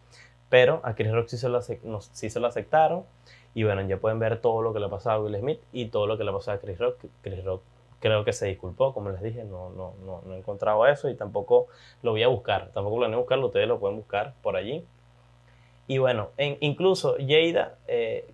Pero 0.51 0.83
a 0.85 0.95
Chris 0.95 1.11
Rock 1.11 1.27
sí 1.27 1.37
se, 1.37 1.49
lo, 1.49 1.61
sí 1.61 2.31
se 2.31 2.39
lo 2.39 2.47
aceptaron. 2.47 3.03
Y 3.55 3.65
bueno, 3.65 3.83
ya 3.83 3.97
pueden 3.97 4.21
ver 4.21 4.41
todo 4.41 4.63
lo 4.63 4.73
que 4.73 4.79
le 4.79 4.89
pasó 4.89 5.11
a 5.11 5.19
Will 5.19 5.37
Smith 5.37 5.59
y 5.73 5.87
todo 5.87 6.07
lo 6.07 6.17
que 6.17 6.23
le 6.23 6.31
pasó 6.31 6.53
a 6.53 6.59
Chris 6.59 6.79
Rock. 6.79 7.07
Chris 7.23 7.43
Rock 7.43 7.63
creo 7.99 8.25
que 8.25 8.33
se 8.33 8.47
disculpó, 8.47 8.95
como 8.95 9.11
les 9.11 9.21
dije, 9.21 9.43
no, 9.43 9.71
no, 9.71 9.95
no, 10.05 10.23
no 10.25 10.35
he 10.35 10.39
encontrado 10.39 10.87
eso 10.87 11.09
y 11.09 11.17
tampoco 11.17 11.67
lo 12.05 12.13
voy 12.13 12.23
a 12.23 12.29
buscar. 12.29 12.71
Tampoco 12.73 12.99
planeo 12.99 13.19
buscarlo, 13.19 13.47
ustedes 13.47 13.67
lo 13.67 13.81
pueden 13.81 13.97
buscar 13.97 14.35
por 14.43 14.55
allí. 14.55 14.85
Y 15.89 15.99
bueno, 15.99 16.31
incluso 16.61 17.17
Jada, 17.19 17.79
eh, 17.89 18.33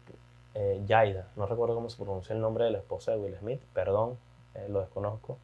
eh 0.54 1.24
no 1.36 1.46
recuerdo 1.46 1.74
cómo 1.74 1.88
se 1.88 1.96
pronuncia 1.96 2.34
el 2.34 2.40
nombre 2.40 2.64
de 2.64 2.70
la 2.70 2.78
esposa 2.78 3.12
de 3.12 3.18
Will 3.18 3.36
Smith, 3.36 3.60
perdón, 3.72 4.18
eh, 4.54 4.66
lo 4.68 4.80
desconozco. 4.80 5.38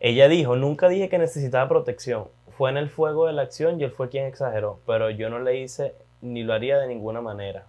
Ella 0.00 0.28
dijo, 0.28 0.56
nunca 0.56 0.88
dije 0.88 1.08
que 1.08 1.18
necesitaba 1.18 1.68
protección, 1.68 2.28
fue 2.56 2.70
en 2.70 2.78
el 2.78 2.88
fuego 2.88 3.26
de 3.26 3.32
la 3.32 3.42
acción 3.42 3.80
y 3.80 3.84
él 3.84 3.90
fue 3.90 4.08
quien 4.08 4.26
exageró, 4.26 4.78
pero 4.86 5.10
yo 5.10 5.28
no 5.30 5.38
le 5.38 5.58
hice 5.58 5.94
ni 6.22 6.42
lo 6.42 6.54
haría 6.54 6.78
de 6.78 6.86
ninguna 6.86 7.20
manera. 7.20 7.66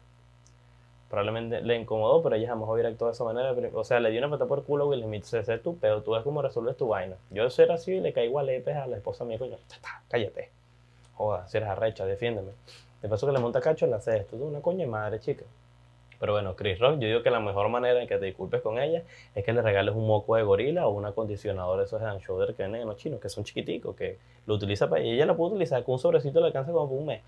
Probablemente 1.10 1.62
le 1.62 1.76
incomodó, 1.76 2.22
pero 2.22 2.36
ella 2.36 2.50
jamás 2.50 2.70
hubiera 2.70 2.90
actuado 2.90 3.12
de 3.12 3.16
esa 3.16 3.24
manera. 3.24 3.56
O 3.74 3.84
sea, 3.86 4.00
le 4.02 4.12
dio 4.12 4.20
una 4.20 4.30
patada 4.30 4.48
por 4.48 4.64
culo 4.66 4.84
a 4.84 4.88
Will 4.88 5.04
Smith. 5.04 5.24
Se 5.24 5.42
sé 5.44 5.58
tú, 5.58 5.78
pero 5.80 6.04
tú 6.04 6.12
ves 6.12 6.24
cómo 6.24 6.42
resuelves 6.42 6.76
tu 6.76 6.88
vaina. 6.88 7.16
Yo 7.32 7.50
soy 7.50 7.70
así 7.70 7.94
y 7.94 8.00
le 8.02 8.12
caigo 8.12 8.40
a 8.40 8.44
lepes 8.44 8.76
a 8.76 8.88
la 8.88 8.98
esposa 8.98 9.24
mía, 9.24 9.40
coño, 9.40 9.58
cállate. 10.10 10.50
Joda, 11.16 11.48
si 11.48 11.58
eres 11.58 11.70
arrecha, 11.70 12.06
defiéndeme. 12.06 12.52
De 13.02 13.08
paso 13.08 13.26
que 13.26 13.34
le 13.34 13.40
monta 13.40 13.62
cacho, 13.62 13.88
le 13.88 13.96
hace 13.96 14.18
esto. 14.18 14.36
Es 14.36 14.42
una 14.42 14.62
coña 14.62 14.86
madre, 14.86 15.20
chica. 15.20 15.46
Pero 16.20 16.34
bueno, 16.34 16.56
Chris 16.56 16.80
Rock, 16.80 17.00
yo 17.00 17.08
digo 17.08 17.24
que 17.24 17.30
la 17.30 17.40
mejor 17.40 17.70
manera 17.70 18.02
en 18.02 18.08
que 18.08 18.18
te 18.18 18.26
disculpes 18.26 18.62
con 18.62 18.80
ella 18.80 19.04
es 19.36 19.46
que 19.46 19.54
le 19.54 19.62
regales 19.62 19.96
un 19.96 20.08
moco 20.08 20.36
de 20.36 20.44
gorila 20.44 20.88
o 20.88 20.92
un 20.92 21.06
acondicionador 21.06 21.78
de 21.78 21.86
esos 21.86 22.02
hand 22.02 22.22
shoulder 22.22 22.56
que 22.56 22.64
venden 22.64 22.82
en 22.82 22.88
los 22.88 22.98
chinos, 22.98 23.20
que 23.20 23.30
son 23.30 23.44
chiquiticos, 23.44 23.96
que 23.96 24.18
lo 24.46 24.56
utiliza 24.56 24.90
para... 24.90 25.04
Y 25.04 25.12
ella 25.12 25.26
lo 25.26 25.38
puede 25.38 25.52
utilizar 25.52 25.84
con 25.84 25.94
un 25.94 26.00
sobrecito 26.00 26.40
le 26.40 26.48
alcanza 26.48 26.72
como 26.72 26.86
un 26.86 27.06
mes. 27.06 27.22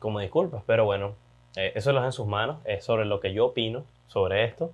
Como 0.00 0.20
disculpas, 0.20 0.62
pero 0.66 0.84
bueno, 0.84 1.14
eh, 1.56 1.72
eso 1.74 1.92
lo 1.92 1.98
hace 1.98 2.06
en 2.06 2.12
sus 2.12 2.26
manos, 2.26 2.58
es 2.64 2.84
sobre 2.84 3.04
lo 3.04 3.20
que 3.20 3.32
yo 3.32 3.46
opino 3.46 3.84
sobre 4.06 4.44
esto. 4.44 4.72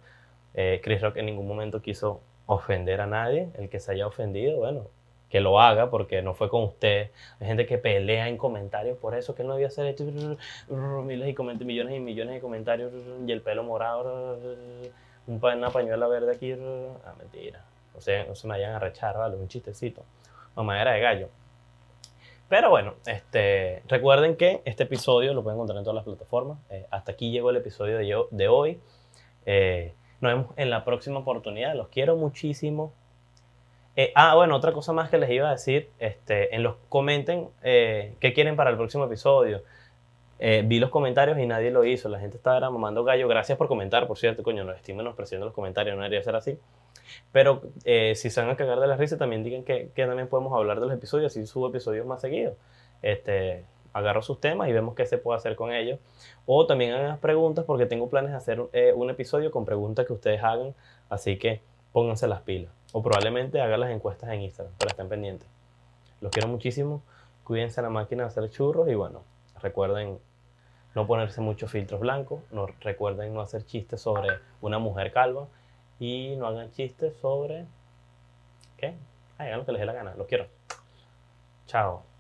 Eh, 0.54 0.80
Chris 0.82 1.00
Rock 1.00 1.16
en 1.16 1.26
ningún 1.26 1.48
momento 1.48 1.80
quiso 1.82 2.20
ofender 2.46 3.00
a 3.00 3.06
nadie, 3.06 3.48
el 3.58 3.68
que 3.68 3.80
se 3.80 3.92
haya 3.92 4.06
ofendido, 4.06 4.58
bueno, 4.58 4.86
que 5.32 5.40
lo 5.40 5.58
haga 5.58 5.88
porque 5.88 6.20
no 6.20 6.34
fue 6.34 6.50
con 6.50 6.62
usted. 6.62 7.10
Hay 7.40 7.46
gente 7.46 7.64
que 7.64 7.78
pelea 7.78 8.28
en 8.28 8.36
comentarios 8.36 8.98
por 8.98 9.14
eso, 9.14 9.34
que 9.34 9.42
no 9.42 9.54
debía 9.54 9.68
hacer 9.68 9.86
esto. 9.86 10.04
Miles 10.68 11.34
y 11.34 11.64
millones 11.64 11.96
y 11.96 12.00
millones 12.00 12.34
de 12.34 12.40
comentarios 12.42 12.92
y 13.26 13.32
el 13.32 13.40
pelo 13.40 13.64
morado, 13.64 14.38
una 15.26 15.70
pañuela 15.70 16.06
verde 16.06 16.32
aquí. 16.34 16.52
Ah, 17.06 17.14
mentira. 17.16 17.64
O 17.94 18.02
sea, 18.02 18.26
no 18.26 18.34
se 18.34 18.46
me 18.46 18.52
vayan 18.52 18.74
a 18.74 18.78
rechar, 18.78 19.16
¿vale? 19.16 19.36
Un 19.36 19.48
chistecito. 19.48 20.04
Mamadera 20.54 20.92
de 20.92 21.00
gallo. 21.00 21.28
Pero 22.50 22.68
bueno, 22.68 22.96
este, 23.06 23.82
recuerden 23.88 24.36
que 24.36 24.60
este 24.66 24.82
episodio 24.82 25.32
lo 25.32 25.42
pueden 25.42 25.56
encontrar 25.56 25.78
en 25.78 25.84
todas 25.84 25.94
las 25.94 26.04
plataformas. 26.04 26.58
Eh, 26.68 26.84
hasta 26.90 27.12
aquí 27.12 27.30
llegó 27.30 27.48
el 27.48 27.56
episodio 27.56 27.96
de, 27.96 28.26
de 28.30 28.48
hoy. 28.48 28.80
Eh, 29.46 29.94
nos 30.20 30.30
vemos 30.30 30.46
en 30.56 30.68
la 30.68 30.84
próxima 30.84 31.20
oportunidad. 31.20 31.74
Los 31.74 31.88
quiero 31.88 32.16
muchísimo. 32.16 32.92
Eh, 33.94 34.12
ah, 34.14 34.34
bueno, 34.34 34.56
otra 34.56 34.72
cosa 34.72 34.92
más 34.92 35.10
que 35.10 35.18
les 35.18 35.30
iba 35.30 35.48
a 35.48 35.52
decir, 35.52 35.90
este, 35.98 36.54
en 36.54 36.62
los 36.62 36.76
comenten 36.88 37.48
eh, 37.62 38.14
qué 38.20 38.32
quieren 38.32 38.56
para 38.56 38.70
el 38.70 38.76
próximo 38.76 39.04
episodio. 39.04 39.62
Eh, 40.38 40.62
vi 40.66 40.80
los 40.80 40.90
comentarios 40.90 41.38
y 41.38 41.46
nadie 41.46 41.70
lo 41.70 41.84
hizo. 41.84 42.08
La 42.08 42.18
gente 42.18 42.36
estaba 42.36 42.68
mamando 42.70 43.04
gallo. 43.04 43.28
Gracias 43.28 43.58
por 43.58 43.68
comentar, 43.68 44.06
por 44.08 44.18
cierto, 44.18 44.42
coño, 44.42 44.64
nos 44.64 44.76
estoy 44.76 44.94
menospreciando 44.94 45.46
los 45.46 45.54
comentarios, 45.54 45.96
no 45.96 46.02
debería 46.02 46.22
ser 46.22 46.34
así. 46.36 46.58
Pero 47.32 47.62
si 47.84 48.30
se 48.30 48.40
van 48.40 48.50
a 48.50 48.56
cagar 48.56 48.80
de 48.80 48.86
la 48.86 48.96
risa, 48.96 49.18
también 49.18 49.44
digan 49.44 49.64
que, 49.64 49.90
también 49.94 50.28
podemos 50.28 50.52
hablar 50.54 50.80
de 50.80 50.86
los 50.86 50.94
episodios, 50.94 51.36
y 51.36 51.46
subo 51.46 51.68
episodios 51.68 52.06
más 52.06 52.20
seguidos. 52.22 52.54
Este, 53.02 53.64
agarro 53.92 54.22
sus 54.22 54.40
temas 54.40 54.68
y 54.68 54.72
vemos 54.72 54.94
qué 54.94 55.06
se 55.06 55.18
puede 55.18 55.36
hacer 55.38 55.54
con 55.54 55.72
ellos. 55.72 56.00
O 56.46 56.66
también 56.66 56.94
hagan 56.94 57.18
preguntas 57.18 57.64
porque 57.66 57.86
tengo 57.86 58.08
planes 58.08 58.32
de 58.32 58.36
hacer 58.36 58.60
un 58.60 59.10
episodio 59.10 59.50
con 59.50 59.64
preguntas 59.64 60.06
que 60.06 60.12
ustedes 60.12 60.42
hagan. 60.42 60.74
Así 61.08 61.38
que 61.38 61.60
pónganse 61.92 62.26
las 62.26 62.40
pilas. 62.40 62.72
O 62.92 63.02
probablemente 63.02 63.60
haga 63.60 63.76
las 63.76 63.90
encuestas 63.90 64.30
en 64.30 64.42
Instagram, 64.42 64.74
pero 64.78 64.90
estén 64.90 65.08
pendientes. 65.08 65.48
Los 66.20 66.30
quiero 66.30 66.48
muchísimo. 66.48 67.02
Cuídense 67.44 67.80
en 67.80 67.84
la 67.84 67.90
máquina 67.90 68.22
de 68.22 68.28
hacer 68.28 68.50
churros 68.50 68.88
y 68.88 68.94
bueno, 68.94 69.22
recuerden 69.60 70.18
no 70.94 71.06
ponerse 71.06 71.40
muchos 71.40 71.70
filtros 71.70 72.00
blancos, 72.00 72.42
no, 72.50 72.66
recuerden 72.80 73.34
no 73.34 73.40
hacer 73.40 73.64
chistes 73.64 74.00
sobre 74.00 74.28
una 74.60 74.78
mujer 74.78 75.12
calva 75.12 75.48
y 75.98 76.36
no 76.36 76.46
hagan 76.46 76.70
chistes 76.72 77.16
sobre... 77.16 77.66
¿Qué? 78.76 78.94
Hagan 79.38 79.60
lo 79.60 79.66
que 79.66 79.72
les 79.72 79.80
dé 79.80 79.86
la 79.86 79.92
gana. 79.92 80.14
Los 80.14 80.26
quiero. 80.26 80.46
Chao. 81.66 82.11